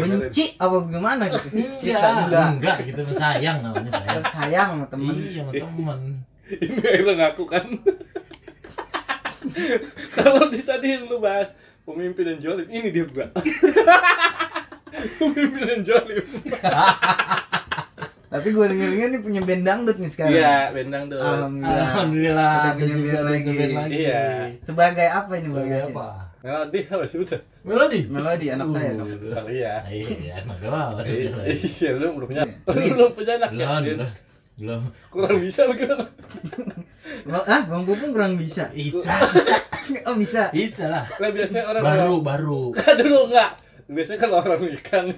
[0.00, 5.12] benci apa gimana gitu enggak kita enggak enggak kita sayang namanya sayang sayang sama temen
[5.18, 6.00] iya sama temen
[6.48, 7.64] Ini akhirnya ngaku kan.
[10.16, 11.52] Kalau di tadi yang lu bahas
[11.88, 13.26] pemimpin dan jolim, ini dia gua.
[15.18, 16.24] pemimpin dan jolim.
[18.28, 21.16] tapi gue denger denger nih punya band dangdut nih sekarang Iya, bendang tuh.
[21.16, 23.48] alhamdulillah alhamdulillah Kita ada punya juga band ada lagi.
[23.50, 24.22] band lagi Iya.
[24.60, 26.06] sebagai apa ini bang sebagai apa
[26.38, 27.40] Melodi apa sih udah?
[27.64, 29.74] melodi melodi anak saya dong Oh iya.
[29.88, 32.42] iya anak Iya, Iya, lu belum punya.
[32.68, 33.66] Lu belum punya anak ya?
[33.80, 34.08] belum
[34.58, 35.74] belum Kurang bisa lu?
[37.24, 39.54] Bang- ah bang Pupung kurang bisa bisa bisa
[40.10, 43.50] oh bisa bisa lah Nah, biasanya orang baru baru Kan dulu enggak.
[43.86, 45.16] Biasanya kan orang nikah nih.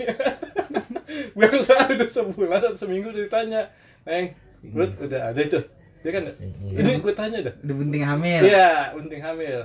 [1.33, 3.61] Biasa udah sebulan atau seminggu udah ditanya,
[4.07, 4.31] "Neng,
[4.63, 5.59] lu udah ada itu?"
[6.01, 6.23] Dia kan,
[6.71, 7.55] ini gue tanya dah.
[7.61, 9.59] udah penting hamil Iya, penting hamil.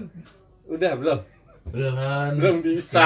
[0.66, 1.20] Udah belum?
[1.66, 3.04] Belum Belum bisa.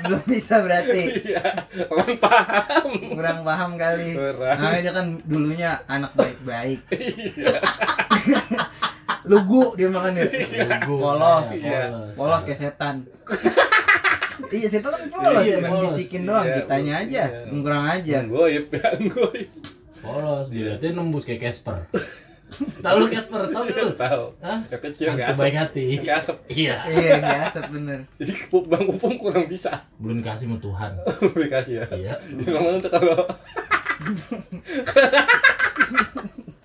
[0.00, 1.42] belum bisa berarti Iya,
[1.86, 2.88] orang paham.
[3.12, 4.56] kurang paham kali Kurang.
[4.56, 7.60] nah dia kan dulunya anak baik-baik Iya.
[9.22, 10.96] lugu dia makan dia Lugu.
[10.98, 11.82] polos Iya.
[12.12, 12.94] polos kayak setan
[14.50, 15.84] iya setan kan polos Iya, cuma polos.
[15.86, 17.52] bisikin doang Iya, kitanya aja iya.
[17.52, 19.48] kurang aja Goib ya, goib.
[20.00, 21.84] polos dilihatnya nembus kayak Casper
[22.80, 24.24] tahu lu Casper tahu lu Tahu.
[24.38, 24.58] Hah?
[24.66, 25.60] Yang kecil Hantu nggak baik asap.
[25.62, 26.36] hati Nggak asap.
[26.50, 29.72] iya iya biasa bener Jadi bang pupung kurang bisa.
[29.96, 30.90] belum dikasih sama Tuhan
[31.40, 31.84] Dikasih ya.
[31.92, 33.18] iya Di rumah tuh kalau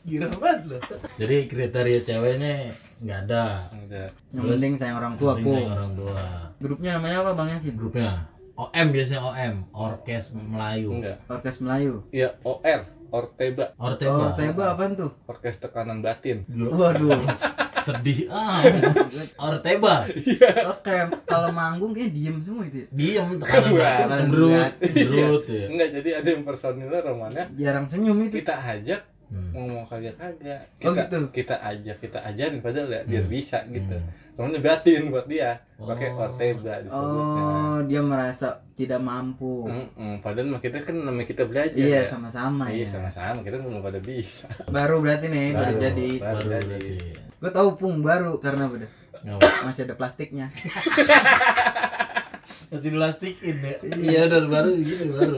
[0.06, 0.82] Gila banget loh.
[1.18, 2.70] Jadi kriteria ceweknya
[3.02, 3.66] nggak ada.
[3.76, 4.08] Udah.
[4.32, 6.22] yang penting sayang orang tua ku sayang orang tua.
[6.58, 8.12] grupnya namanya apa bang Yasin Grupnya
[8.56, 10.90] OM biasanya OM, Orkes Melayu.
[10.94, 11.18] Enggak.
[11.28, 14.12] orkes Melayu Iya, OR, Orteba, Orteba.
[14.12, 16.44] oh teba apaan tuh Orkes Tekanan Batin.
[16.52, 17.16] waduh
[17.86, 18.60] Sedih ah.
[19.40, 20.04] Orteba.
[20.68, 22.88] oke kalau manggung kayak diem semua itu ya?
[22.92, 24.92] Diem tekanan batin cemberut, batin.
[24.92, 25.66] cemberut ya.
[25.66, 29.50] Enggak, jadi ada yang personilnya romannya jarang senyum itu kita ajak Hmm.
[29.52, 30.70] ngomong kagak-kagak.
[30.80, 31.20] Oh, Kita, gitu?
[31.34, 33.34] kita ajak, kita ajarin padahal ya biar Hmm.
[33.34, 33.98] bisa gitu.
[33.98, 34.10] Hmm.
[34.36, 35.64] Romannya batin buat dia.
[35.76, 36.20] Pakai Oh.
[36.22, 37.44] Orteba disebutnya.
[37.44, 42.04] oh dia merasa tidak mampu Mm-mm, Padahal mah kita kan namanya kita belajar iya ya.
[42.06, 44.48] sama-sama Iya ya sama-sama kita belum pada bisa.
[44.68, 46.80] baru berarti nih baru Baru, jadi Baru baru jadi.
[46.80, 47.12] berarti.
[47.38, 48.88] gue tahu pung baru karena beda
[49.22, 49.48] Ngapa?
[49.64, 50.48] masih ada plastiknya
[52.66, 53.78] Masih diplastikin ya.
[53.96, 55.38] Iya udah baru gitu baru.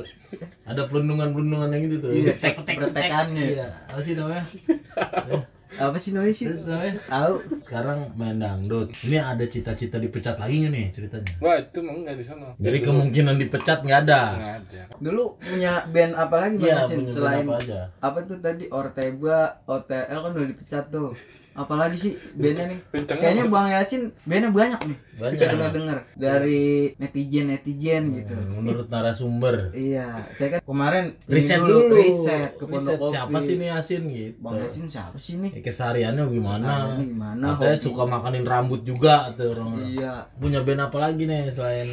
[0.63, 2.09] Ada pelundungan-pelundungan yang gitu tuh.
[2.09, 3.43] Iya, tek tek pretekannya.
[3.47, 3.67] Iya.
[3.85, 4.43] Apa sih namanya?
[5.77, 6.97] apa sih namanya sih namanya.
[7.01, 8.89] tahu Sekarang main dangdut.
[8.99, 11.33] Ini ada cita-cita dipecat lagi nggak nih ceritanya?
[11.37, 12.47] Wah itu mah enggak di sana.
[12.55, 14.21] Jadi Dulu kemungkinan dipecat nggak ada.
[14.33, 14.81] nggak ada.
[14.97, 17.79] dulu punya band apa lagi Iya, punya selain apa aja.
[17.99, 21.13] apa tuh tadi Ortega OTL kan udah dipecat tuh
[21.57, 23.51] apalagi sih bandnya nih Kenceng kayaknya amat.
[23.51, 25.31] bang Yasin bandnya banyak nih Banyak.
[25.33, 26.65] bisa dengar dengar dari
[26.95, 29.73] netizen netizen gitu Hmm, Menurut narasumber.
[29.73, 31.89] iya saya kan kemarin Riset dulu.
[31.91, 34.37] riset ke Riset Pondok Kopi siapa sih nih Yasin gitu.
[34.37, 36.61] bang Yasin siapa sih nih Ya, kesehariannya gimana?
[36.61, 37.83] Kesehariannya gimana, Katanya hobi.
[37.83, 39.69] suka makanin rambut juga tuh orang.
[39.83, 41.89] iya Punya band apa lagi nih selain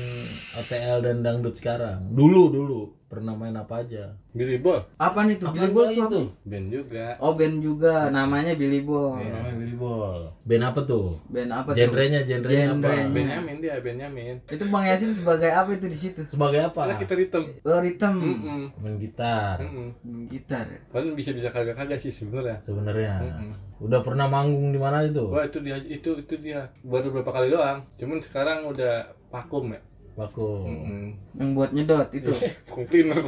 [0.55, 2.05] OTL dan dangdut sekarang?
[2.07, 4.10] Dulu dulu pernah main apa aja?
[4.30, 6.18] Billy Ball apa nih tuh Apa Billy Ball apa tuh?
[6.20, 6.28] sih?
[6.44, 7.06] band juga.
[7.18, 10.20] oh band juga namanya Billy Ball Iya, namanya Billy Ball.
[10.42, 11.06] Band apa tuh?
[11.26, 12.88] band apa tuh Genrenya, genrenya apa?
[12.90, 13.12] Genre.
[13.12, 14.34] Benyamin dia, Benyamin.
[14.44, 16.80] itu bang Yasin sebagai apa itu di situ Sebagai apa?
[16.82, 17.44] Karena kita ritem.
[17.62, 18.62] oh ritem Mm-mm.
[18.76, 19.56] Main gitar.
[19.60, 19.88] Mm-mm.
[20.02, 22.58] Main gitar Padahal bisa-bisa kagak-kagak sih sebenarnya.
[22.58, 23.14] Sebenarnya.
[23.22, 23.52] Mm-mm.
[23.80, 25.22] Udah pernah manggung di mana itu?
[25.24, 27.86] Wah itu dia itu itu dia baru beberapa kali doang.
[27.94, 28.94] Cuman sekarang udah
[29.28, 29.80] vakum ya.
[30.14, 30.62] Vakum.
[30.62, 31.05] Mm-mm.
[31.35, 32.31] yang buat nyedot itu
[32.66, 33.18] Vakum cleaner.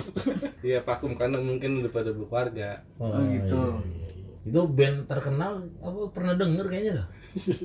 [0.61, 2.79] Iya vakum karena mungkin udah pada berkeluarga.
[2.97, 3.59] Oh, Oh, gitu.
[3.59, 4.07] iya, iya, iya.
[4.47, 7.09] Itu band terkenal apa pernah denger kayaknya dah.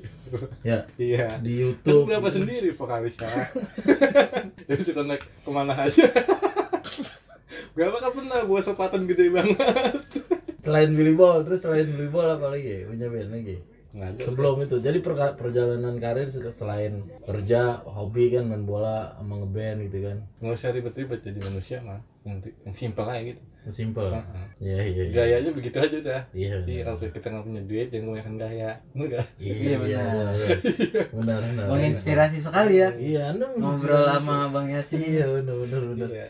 [0.70, 1.38] ya, Iya.
[1.38, 2.10] di YouTube.
[2.10, 3.30] berapa sendiri vokalisnya?
[4.68, 6.10] Jadi suka naik ke mana aja.
[7.72, 9.56] Berapa kan pernah buat sepatan gede banget.
[10.62, 12.84] Selain Billy Ball, terus selain Billy Ball apa lagi?
[12.84, 13.58] Punya band lagi?
[13.92, 14.24] Ada.
[14.24, 19.92] Sebelum itu, jadi perka- perjalanan karir se- selain kerja, hobi kan main bola sama ngeband
[19.92, 20.18] gitu kan.
[20.40, 22.00] Nggak usah ribet-ribet jadi manusia mah.
[22.24, 23.42] Yang, yang simpel aja gitu.
[23.64, 24.10] Simple.
[24.58, 25.04] Iya iya.
[25.04, 25.14] iya.
[25.14, 26.22] Gayanya begitu aja udah.
[26.32, 26.56] Iya.
[26.60, 28.72] Jadi kalau kita nggak punya duit jangan kebanyakan gaya.
[28.92, 29.24] Udah.
[29.38, 29.78] Iya Iya, iya.
[29.78, 30.34] benar.
[30.34, 30.58] iya.
[31.12, 31.66] Benar benar.
[31.68, 36.10] menginspirasi sekali ya Iya, anda ngobrol sama bang Yasin Iya benar benar benar.
[36.10, 36.26] Iya.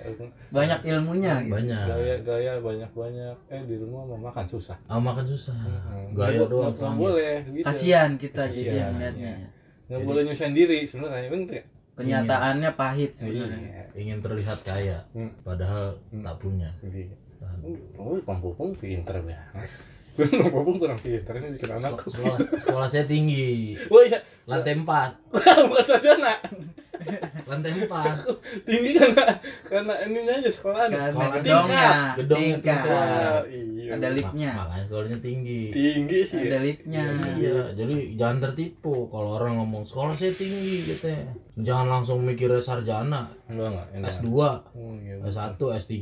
[0.49, 1.53] banyak ilmunya gitu.
[1.53, 1.83] Banyak.
[1.87, 3.35] Gaya gaya banyak banyak.
[3.47, 4.75] Eh di rumah mau makan susah.
[4.85, 5.55] Ah makan susah.
[5.55, 6.11] Hmm.
[6.11, 6.73] Gaya Nggak- doang.
[6.73, 7.63] nggak boleh gitu.
[7.63, 9.33] kasihan kita jadi yang lihatnya
[9.87, 11.63] Nggak boleh nyusahin diri sebenarnya bener ya.
[11.91, 13.83] kenyataannya pahit sebenarnya Iya.
[13.93, 15.27] Ingin terlihat kaya, Hmm.
[15.41, 16.23] padahal Hmm.
[16.23, 16.71] tak punya.
[16.81, 17.11] Iya.
[17.95, 19.41] Oh, Bang Popong pinter banget.
[20.11, 22.07] Bang Popong kurang pinter ini Seko- anakku.
[22.07, 24.83] Sekolah, sekolah saya tinggi, Wah iya, lantai 4
[25.69, 26.33] bukan sarjana.
[27.43, 27.89] lantai 4
[28.61, 29.25] Tinggi karena
[29.63, 30.89] karena ininya aja sekolahan.
[30.89, 33.41] karena Sekolah gedongnya Gedongnya tingkat tingkat.
[33.83, 33.91] Iya.
[33.93, 36.37] ada liftnya makanya sekolahnya tinggi Tinggi sih.
[36.39, 36.59] ada ya.
[36.61, 37.03] liftnya
[37.35, 43.25] iya jadi jangan tertipu kalau orang ngomong sekolah saya tinggi katanya jangan langsung mikirnya sarjana
[43.45, 43.87] Enggak enggak.
[43.93, 44.11] enggak.
[44.13, 44.29] S2
[44.71, 45.15] Oh, iya.
[45.21, 45.93] S1 S3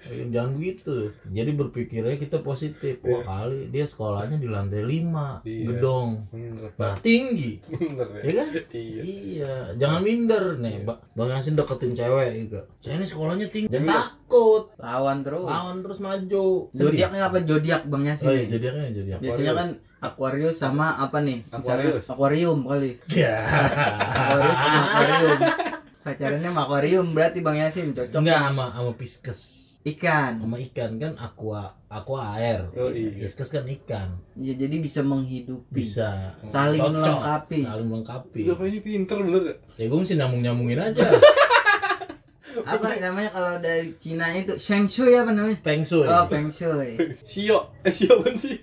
[0.00, 5.66] Eh, jangan begitu jadi berpikirnya kita positif wah kali dia sekolahnya di lantai 5 Iya.
[5.68, 8.22] gedong Bener, nah tinggi bener ya.
[8.22, 9.02] ya kan Iya.
[9.02, 12.62] Iya, jangan minder nih, Ba- Bang Yasin deketin cewek juga.
[12.78, 14.70] Saya ini sekolahnya tinggi, jangan takut.
[14.76, 16.46] lawan terus Lawan terus maju.
[16.70, 19.16] zodiaknya apa zodiak bang Yasin Oh iya, jadinya jadinya.
[19.18, 19.68] biasanya kan
[20.00, 21.60] Aquarius sama apa nih Misalnya
[21.92, 22.06] Aquarius.
[22.06, 23.36] Aquarium kali Ya.
[23.44, 25.38] Aquarius sama Aquarium
[26.00, 29.40] pacarannya sama Aquarium berarti bang Yasin cocok Enggak sama sama Pisces.
[29.80, 32.66] ikan Sama ikan kan aqua, aqua air.
[32.74, 33.14] Oh, iya.
[33.18, 34.08] Pisces kan ikan.
[34.34, 36.92] ya jadi bisa menghidupi Bisa saling Cocok.
[36.98, 38.40] melengkapi Saling melengkapi.
[38.48, 39.54] Bapak ini pinter bener ya.
[39.76, 41.06] Ya gue mesti nyambung-nyambungin aja.
[42.64, 46.04] apa namanya kalau dari Cina itu Sheng Shui apa namanya Feng Shui.
[46.04, 46.96] oh Feng Shui
[47.28, 48.56] Sio, eh Sio apa sih?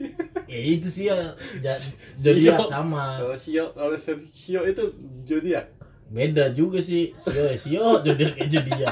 [0.46, 1.18] Ya itu sih ya.
[1.60, 1.80] ja-
[2.16, 2.70] Zodiak Sio.
[2.70, 3.18] sama.
[3.20, 3.96] Kalau Sio, kalau
[4.32, 4.84] Sio itu
[5.24, 5.66] zodiak.
[6.06, 7.12] Beda juga sih.
[7.16, 8.92] Sio Sio zodiak aja dia.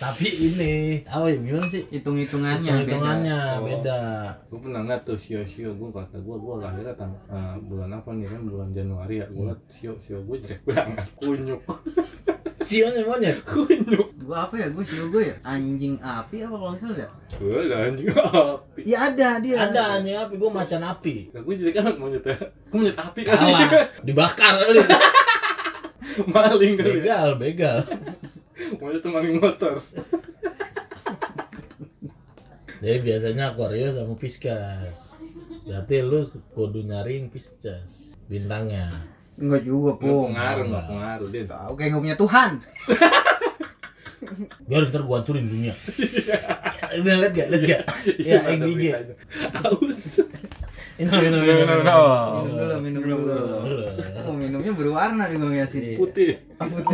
[0.00, 1.84] Tapi ini, apa ya gimana sih?
[1.86, 2.80] hitung-hitungannya beda.
[2.80, 3.62] Hitung-hitungannya Oh.
[3.62, 4.00] beda.
[4.48, 8.08] Gue pernah ngeliat tuh Sio Sio gue kata gue gue lahirnya tang eh, bulan apa
[8.10, 11.60] nih kan bulan Januari ya gue liat Sio Sio gue jelek banget kunyuk
[12.60, 13.40] Sionya monyet.
[13.42, 17.08] kunyuk gua apa ya gua sih gua ya anjing api apa kalau nggak salah ya
[17.34, 21.14] gue ada anjing api ya ada dia Ada anjing api, gue macan api.
[21.30, 23.68] Nah, gue jelek banget monyetnya gue monyet api kali Kalah,
[24.00, 24.80] dibakar kali.
[26.32, 26.94] maling kali ya.
[26.96, 27.78] Begal, begal.
[29.00, 29.74] Tuh maling motor
[32.80, 34.96] Jadi biasanya Aquarius sama Pisces.
[35.68, 38.88] Berarti lu kudu nyari yang Pisces bintangnya.
[39.36, 40.84] enggak juga pung pengaruh nggak enggak.
[40.86, 42.60] pengaruh dia oke nggak punya Tuhan
[44.68, 45.72] Biar ntar gua hancurin dunia.
[46.92, 47.48] Ini liat gak?
[47.50, 47.82] Liat gak?
[48.20, 48.92] Ya, Ada yang gigi.
[48.92, 49.14] beritanya.
[49.64, 50.20] aus
[50.94, 51.80] Ini minum, minum, minum.
[51.80, 53.24] minum dulu minum dulu
[53.64, 53.80] Minum.
[54.20, 56.36] oh minumnya berwarna nih bang Yasin putih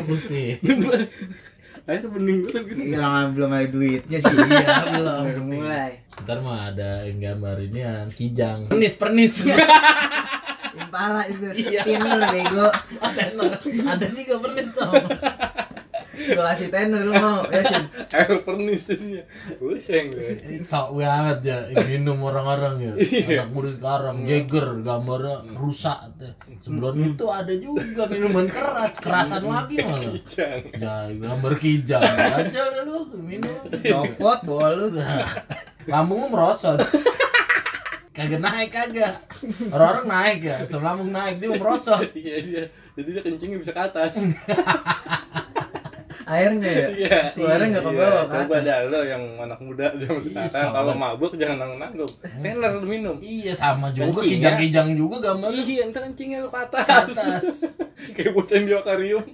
[0.06, 0.62] Putih.
[1.86, 5.22] air bening banget gitu lah, belum ada duitnya sih Iya, belum.
[5.24, 8.66] baru mulai Ntar mah ada yang gambar inian, kijang.
[8.66, 9.34] Pernis, pernis.
[10.76, 11.82] impala itu Iya.
[11.84, 12.68] tenor bego
[12.98, 13.52] Oh, tenor.
[13.62, 14.90] Ada juga pernis tuh.
[16.34, 19.22] kasih tenor lu mau Yasin air pernis ini
[19.60, 20.58] pusing gue.
[20.58, 21.58] Sok banget ya.
[21.86, 22.92] Minum orang-orang ya.
[22.96, 26.32] Anak muda sekarang Jagger gambarnya rusak teh.
[26.58, 30.10] Sebelum itu ada juga minuman keras, kerasan lagi malah.
[30.18, 33.54] kijang Ya, gambar kijang aja lah lu minum.
[33.70, 34.86] copot bawa lu.
[35.86, 36.82] Lambungmu merosot.
[38.16, 39.20] Kagak naik kagak.
[39.68, 42.00] Orang-orang naik ya, sebelum lambung naik dia merosot.
[42.16, 42.64] iya iya
[42.96, 44.12] jadi dia kencingnya bisa ke atas
[46.26, 46.88] airnya ya?
[46.92, 47.18] Iya.
[47.32, 48.38] Keluarnya nggak ke bawah Iya, kan?
[48.42, 50.72] coba dah lo yang anak muda zaman sekarang.
[50.74, 53.16] kalau mabuk jangan nanggung nanggung teler lu minum.
[53.18, 54.20] Iya sama juga.
[54.20, 54.26] Ya?
[54.28, 57.44] kijang-kijang juga gambarnya iya ntar kencingnya lu ke atas, ke atas.
[58.16, 59.24] kayak bocah di akuarium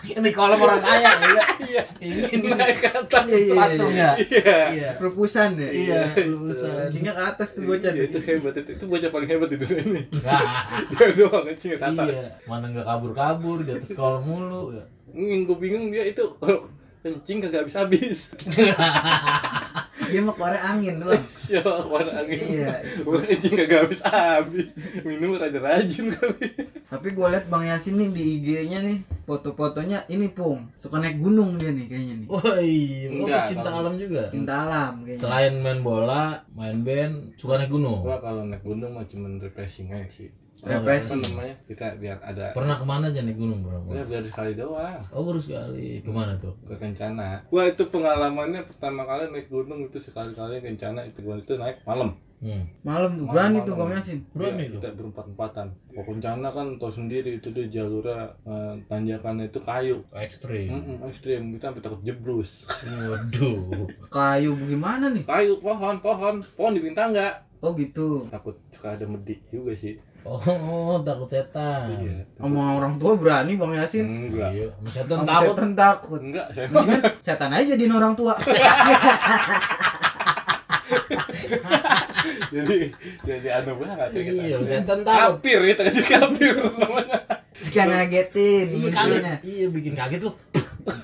[0.00, 1.44] Ini kolam orang kaya ya.
[1.60, 1.82] iya.
[1.98, 2.46] Ini.
[2.46, 3.90] Naik ke atas Iya, iya, iya.
[3.90, 4.10] ya.
[4.20, 4.54] iya.
[4.70, 4.90] Iya.
[4.96, 5.68] perupusan ya?
[5.68, 6.70] Iya, lulusan.
[6.86, 8.54] kencingnya ke atas tuh bocah Iya, itu hebat.
[8.54, 10.02] Itu, itu bocah paling hebat di dunia ini
[10.90, 12.06] dia doang kencingnya ke atas.
[12.12, 14.84] Iya, mana nggak kabur-kabur di atas kolam mulu ya.
[15.12, 16.66] Yang gue bingung dia itu kalau
[17.00, 18.18] kencing kagak habis habis
[20.10, 22.60] dia mau keluar angin doang siapa warna angin.
[22.60, 22.72] Iya.
[23.00, 24.68] gue kencing kagak habis habis
[25.00, 26.48] minum rajin rajin kali.
[26.84, 30.66] Tapi gua liat bang Yasin nih di IG-nya nih foto-fotonya ini pung.
[30.74, 32.26] Suka naik gunung dia nih kayaknya nih.
[32.26, 32.74] Woi,
[33.08, 34.22] lo Enggak, pecinta kalau- alam juga.
[34.26, 35.20] cinta alam kayaknya.
[35.20, 38.02] Selain main bola, main band, suka naik gunung.
[38.02, 40.28] Gua kalau naik gunung mah cuman refreshing aja sih.
[40.62, 41.16] Represi.
[41.16, 43.80] namanya kita biar ada Pernah ke mana aja nih gunung bro?
[43.88, 45.98] ya biar sekali doang Oh baru sekali.
[45.98, 46.52] Ke mana tuh?
[46.62, 47.40] ke Kencana.
[47.46, 52.12] Wah itu pengalamannya pertama kali naik gunung itu sekali-kali Kencana itu gua itu naik malam.
[52.40, 52.64] Hmm.
[52.80, 54.24] Malam tuh berani tuh Bang Yasin.
[54.30, 54.80] Berani Ya, tuh.
[54.80, 55.66] kita berempat-empatan.
[55.90, 60.00] Kalau Kencana kan tau sendiri itu dia jalurnya eh, tanjakannya itu kayu.
[60.10, 60.68] Ekstrim.
[60.70, 62.64] Mm-mm, ekstrim kita sampai takut jebrus.
[62.82, 63.84] Waduh.
[64.10, 65.22] Kayu gimana nih?
[65.22, 68.24] kayu pohon pohon pohon di bintang nggak Oh gitu.
[68.26, 70.00] takut suka ada medik juga sih.
[70.22, 71.88] Oh, takut setan.
[71.96, 72.28] Iya.
[72.36, 74.04] Sama orang tua berani Bang Yasin.
[74.28, 74.52] Enggak.
[74.52, 75.48] Iya, sama setan Sama takut.
[75.50, 76.20] setan takut.
[76.20, 78.34] Enggak, saya Mendingan setan aja jadiin orang tua.
[82.50, 82.76] jadi
[83.22, 84.42] jadi anu banget ya kita.
[84.44, 85.40] Iya, setan takut.
[85.40, 87.18] Kapir itu kasih kapir namanya.
[87.60, 88.66] Sekian ngagetin.
[88.68, 89.22] Iya kaget.
[89.42, 90.32] Iya bikin kaget lu.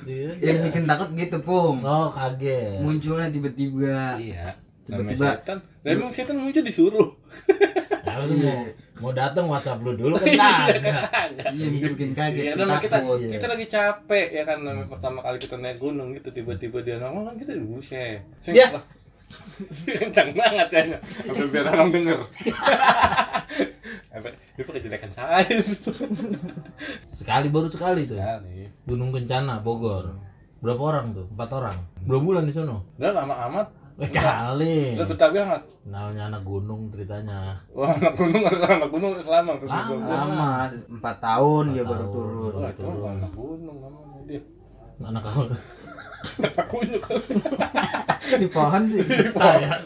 [0.04, 0.30] Iya.
[0.40, 1.78] Yang bikin takut gitu, Pung.
[1.80, 2.80] Oh kaget.
[2.80, 4.16] Munculnya tiba-tiba.
[4.18, 4.56] Iya.
[4.86, 5.58] Tiba-tiba- setan.
[5.82, 7.08] Lah emang setan muncul disuruh.
[8.07, 8.59] Nah, lu mau
[9.02, 11.50] mau datang WhatsApp lu dulu kan kagak.
[11.50, 12.54] Iya, bikin kaget.
[12.54, 12.96] Iya, kita.
[13.02, 13.28] Iya.
[13.34, 17.26] kita lagi capek ya kan namanya pertama kali kita naik gunung gitu tiba-tiba dia nongol
[17.26, 18.22] kan kita buset.
[18.46, 18.70] Ya.
[19.98, 20.82] Kencang banget ya.
[21.02, 22.18] Sampai biar orang denger.
[24.14, 25.42] Apa dia pakai jelekan saya.
[27.11, 28.14] Sekali baru sekali tuh.
[28.14, 28.70] Sekali.
[28.86, 30.14] Gunung Kencana Bogor.
[30.62, 31.26] Berapa orang tuh?
[31.26, 31.76] Empat orang.
[32.07, 32.86] Berapa bulan di sono?
[32.96, 33.66] Udah lama amat.
[33.97, 34.92] Eh kali.
[34.92, 35.62] Udah betah banget.
[35.88, 37.57] Namanya anak gunung ceritanya.
[37.72, 38.44] Wah, anak gunung
[38.76, 39.57] anak gunung harus lama.
[39.57, 39.94] terus Lama.
[40.05, 40.49] Lama,
[40.86, 42.53] empat tahun dia baru turun.
[42.61, 44.40] Wah, itu anak gunung namanya dia.
[45.01, 45.49] Anak kau.
[45.49, 47.16] Anak gunung kan.
[48.36, 49.01] Di pohon sih.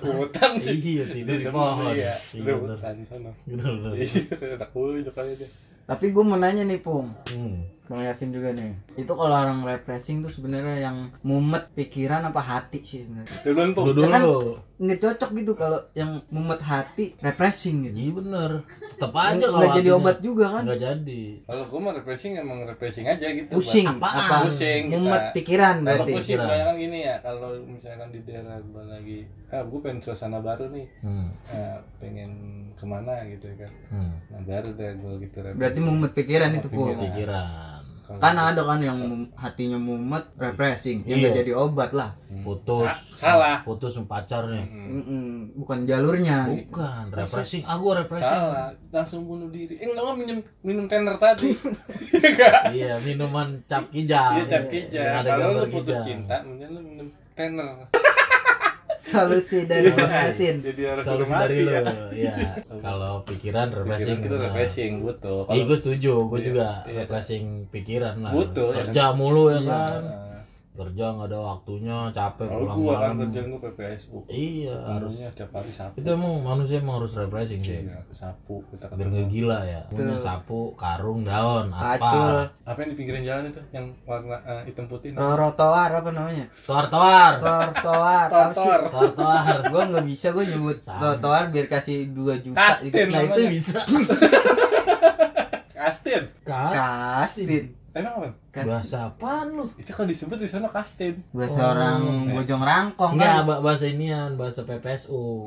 [0.02, 0.74] Hutan sih.
[0.74, 1.92] Iya, tidur di pohon.
[1.94, 2.76] Iya, Iya, udah bener.
[2.82, 3.30] hutan sana.
[3.46, 3.92] Bener.
[3.94, 4.20] Iya,
[4.58, 5.48] anak gunung kali dia.
[5.86, 7.14] Tapi gue mau nanya nih, Pung.
[7.30, 7.62] Hmm.
[7.90, 8.70] Bang Yasin juga nih.
[8.94, 13.34] Itu kalau orang refreshing tuh sebenarnya yang mumet pikiran apa hati sih sebenarnya?
[13.42, 13.82] Dulu tuh.
[13.98, 14.22] Ya kan?
[14.22, 14.54] dulu.
[14.80, 17.98] Nggak cocok gitu kalau yang mumet hati refreshing gitu.
[17.98, 18.50] Iya bener.
[18.90, 20.62] Tetap aja kalau Nggak jadi obat juga kan?
[20.62, 21.22] Nggak jadi.
[21.42, 23.50] Kalau gua mah refreshing emang refreshing aja gitu.
[23.50, 24.14] Pusing Apaan?
[24.22, 24.36] apa?
[24.46, 24.94] Pusing kita.
[24.94, 26.12] Mumet pikiran Kalau berarti.
[26.12, 26.46] pusing Pikiran.
[26.46, 29.18] banyak kan gini ya, kalau misalkan di daerah gua lagi,
[29.48, 31.28] ah gua pengen suasana baru nih, Hmm.
[31.50, 32.30] eh, pengen
[32.72, 33.70] ke mana gitu kan.
[33.90, 34.14] Hmm.
[34.30, 35.58] Nah baru deh gua gitu refreshing.
[35.58, 36.94] Berarti mumet pikiran itu, Pung.
[36.94, 37.79] Pikiran.
[38.10, 41.40] Kalau- Kan ada kan yang mum- hatinya mumet refreshing, yang nggak Iya.
[41.40, 42.10] jadi obat lah.
[42.42, 42.90] Putus.
[42.90, 43.62] Sa- salah.
[43.62, 44.66] Putus sama pacarnya.
[44.66, 46.50] Mm, Mm-mm, bukan jalurnya.
[46.50, 46.74] gitu.
[46.74, 47.62] Bukan, refreshing.
[47.62, 48.26] Ah, gua refreshing.
[48.42, 49.78] salah, langsung bunuh diri.
[49.78, 51.54] Eh enggak minum minum tender tadi.
[52.20, 52.50] Iya?
[52.68, 54.34] Iya, minuman cap kijang.
[54.36, 55.06] Iya cap kijang.
[55.16, 57.86] ada Kalau lu putus cinta, mending lu minum tenner.
[59.10, 60.56] Solusi dari Yasin.
[60.62, 61.70] Jadi harus Solusi dari lu.
[61.70, 61.82] ya.
[62.20, 62.34] Iya.
[62.78, 64.18] Kalau pikiran refreshing.
[64.18, 64.44] Pikiran kita nah.
[64.46, 65.40] refreshing butuh.
[65.48, 66.12] Iya, gue setuju.
[66.26, 66.94] Gue Iya, juga iya.
[67.02, 68.30] refreshing pikiran lah.
[68.30, 69.68] Butuh, ya Kerja mulu ya Iya.
[69.68, 70.02] kan.
[70.70, 73.16] Kerja nggak ada waktunya, capek Kalau pulang gua kan malam.
[73.26, 74.16] kerjaan gua PPSU.
[74.26, 75.18] Iya, harus.
[75.18, 75.94] Harusnya tiap hari sapu.
[75.98, 77.84] Itu emang manusia emang harus refreshing sih.
[77.84, 79.80] Iya, sapu kita Biar nggak gila ya.
[79.86, 82.46] Punya sapu, karung, daun, aspal.
[82.62, 85.10] Apa yang di pinggiran jalan itu yang warna eh, hitam putih?
[85.10, 86.46] Trotoar apa namanya?
[86.54, 87.32] Trotoar.
[87.36, 88.26] Trotoar.
[88.30, 88.80] Totor.
[88.94, 89.56] Trotoar.
[89.74, 92.94] Gua nggak bisa gua nyebut trotoar biar kasih 2 juta Kastin.
[92.94, 93.10] gitu.
[93.10, 93.50] Nah, itu namanya.
[93.50, 93.80] bisa.
[95.76, 96.22] Kastin.
[96.42, 96.74] Kas.
[96.78, 97.64] Kastin.
[97.90, 98.28] Emang apa?
[98.50, 98.66] Kastin.
[98.68, 99.64] Bahasa apaan lu?
[99.74, 101.22] Itu kalau disebut di sana kastin.
[101.30, 103.46] Bahasa orang Bojong Rangkong Enggak, kan.
[103.46, 105.46] ba- bahasa inian, bahasa PPSU.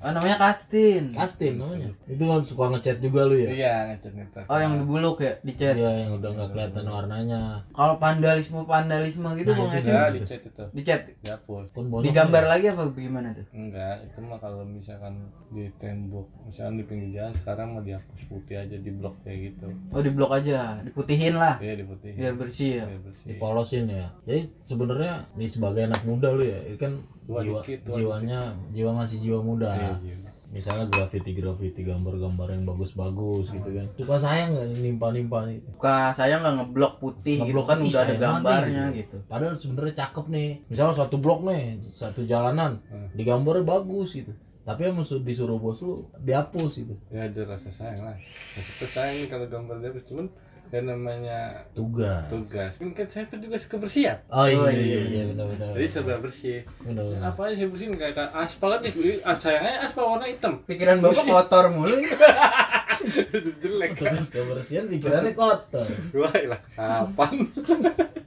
[0.00, 1.12] Oh namanya kastin.
[1.12, 1.92] Kastin namanya.
[2.04, 3.48] Itu kan suka ngechat juga lu ya?
[3.48, 4.44] Iya, ngecat ngecat.
[4.46, 5.76] Oh yang dibuluk ya, dicet.
[5.76, 7.40] Iya, yang udah nggak kelihatan warnanya.
[7.70, 9.92] Kalau vandalisme vandalisme gitu Nah, Bang itu Yasin.
[9.92, 10.64] Enggak dicet itu.
[10.72, 11.00] Dicet.
[11.20, 11.66] Dihapus.
[11.70, 13.46] Pun bonok Digambar lagi apa gimana tuh?
[13.52, 15.14] Enggak, itu mah kalau misalkan
[15.50, 19.68] di tembok, misalkan di pinggir jalan sekarang mah dihapus putih aja di blok kayak gitu.
[19.90, 22.16] Oh di blok aja, diputihin lah Iya diputih.
[22.16, 22.84] biar bersih ya.
[23.04, 23.26] Bersih.
[23.28, 24.08] dipolosin ya.
[24.24, 26.92] Jadi sebenarnya nih sebagai anak muda lu ya, ini kan
[27.28, 29.70] Tua jiwa, dikit, tua jiwanya jiwa masih jiwa muda.
[29.76, 30.30] Iya, iya.
[30.50, 33.86] Misalnya graffiti-graffiti gambar-gambar yang bagus-bagus gitu kan.
[33.94, 35.62] Suka sayang nggak nimpa-nimpa nih?
[35.62, 39.16] Suka saya nggak ngeblok putih gitu Ngeblok kan ih, udah ada sayang gambarnya nih, gitu.
[39.30, 40.48] Padahal sebenarnya cakep nih.
[40.66, 43.14] Misalnya suatu blok nih, satu jalanan, Hmm.
[43.14, 44.34] digambarnya bagus gitu.
[44.66, 46.94] Tapi yang musuh disuruh bos lu dihapus gitu.
[47.14, 48.18] Ya ada rasa sayang lah.
[48.58, 50.26] Rasa sayang kalau gambar dihapus cuman
[50.70, 52.30] yang namanya Tugas.
[52.30, 52.72] tugas.
[52.78, 54.22] Kan kan saya kan juga suka bersiap.
[54.30, 55.74] Oh iya Oh, iya iya, iya benar benar.
[55.74, 56.62] Jadi serba bersih.
[56.80, 57.20] Benar benar.
[57.34, 58.88] Apa aja saya bersihin kayak kayak aspal aja.
[59.26, 60.62] Ah, Sayangnya aspal warna hitam.
[60.64, 61.96] Pikiran bapak kotor mulu.
[63.62, 64.12] Jelek kan.
[64.14, 65.86] Tugas kebersihan pikirannya kotor.
[66.14, 66.60] Wah, lah.
[66.70, 67.32] Kapan?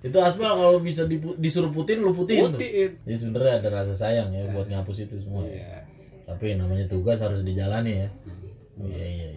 [0.03, 1.07] Itu aspal kalau bisa
[1.39, 2.59] disuruh putin lu putin tuh.
[2.59, 2.91] Putiin.
[3.07, 5.47] Jadi sebenarnya ada rasa sayang ya buat ngapus itu semua.
[5.47, 5.87] Iya.
[6.27, 8.07] Tapi namanya tugas harus dijalani ya.
[8.83, 9.27] Iya iya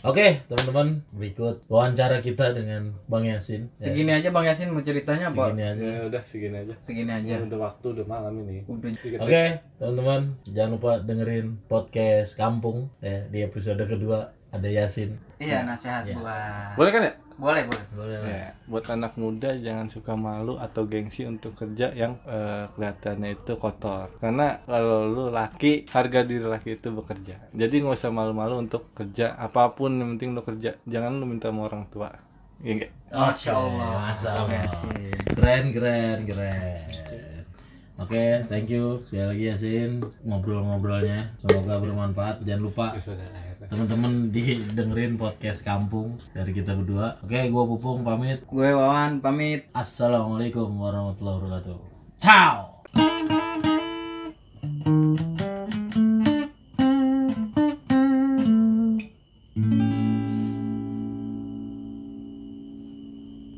[0.00, 3.68] Oke, teman-teman, berikut wawancara kita dengan Bang Yasin.
[3.76, 5.52] Ya, Segini aja Bang Yasin mau ceritanya apa?
[5.52, 5.82] segini aja.
[5.84, 6.74] Ya udah segini aja.
[6.80, 7.34] Segini Ya, aja.
[7.44, 8.64] udah waktu udah malam ini.
[8.64, 8.90] Udah.
[9.20, 9.44] Oke,
[9.76, 15.20] teman-teman, jangan lupa dengerin podcast Kampung ya di episode kedua ada Yasin.
[15.36, 16.16] Iya, nasihat Iya.
[16.16, 17.12] buat Boleh kan ya?
[17.40, 17.84] Boleh, boleh.
[17.96, 18.16] Boleh.
[18.28, 23.56] Ya, buat anak muda jangan suka malu atau gengsi untuk kerja yang eh, kelihatannya itu
[23.56, 24.12] kotor.
[24.20, 27.40] Karena kalau lu laki, harga diri laki itu bekerja.
[27.56, 30.76] Jadi nggak usah malu-malu untuk kerja apa pun yang penting lu kerja.
[30.84, 32.12] Jangan lu minta sama orang tua.
[32.60, 32.92] Iya nggak?
[33.08, 33.90] Masya Allah.
[34.12, 34.30] Masya.
[35.32, 36.78] Keren, keren, keren.
[38.00, 41.36] Oke, thank you sekali lagi Yasin ngobrol-ngobrolnya.
[41.40, 42.44] Semoga bermanfaat.
[42.44, 42.96] Jangan lupa
[43.68, 47.20] teman-teman didengerin podcast kampung dari kita berdua.
[47.20, 48.40] Oke gue pupung pamit.
[48.48, 49.68] Gue wawan pamit.
[49.76, 51.76] Assalamualaikum warahmatullahi wabarakatuh.
[52.16, 52.80] Ciao!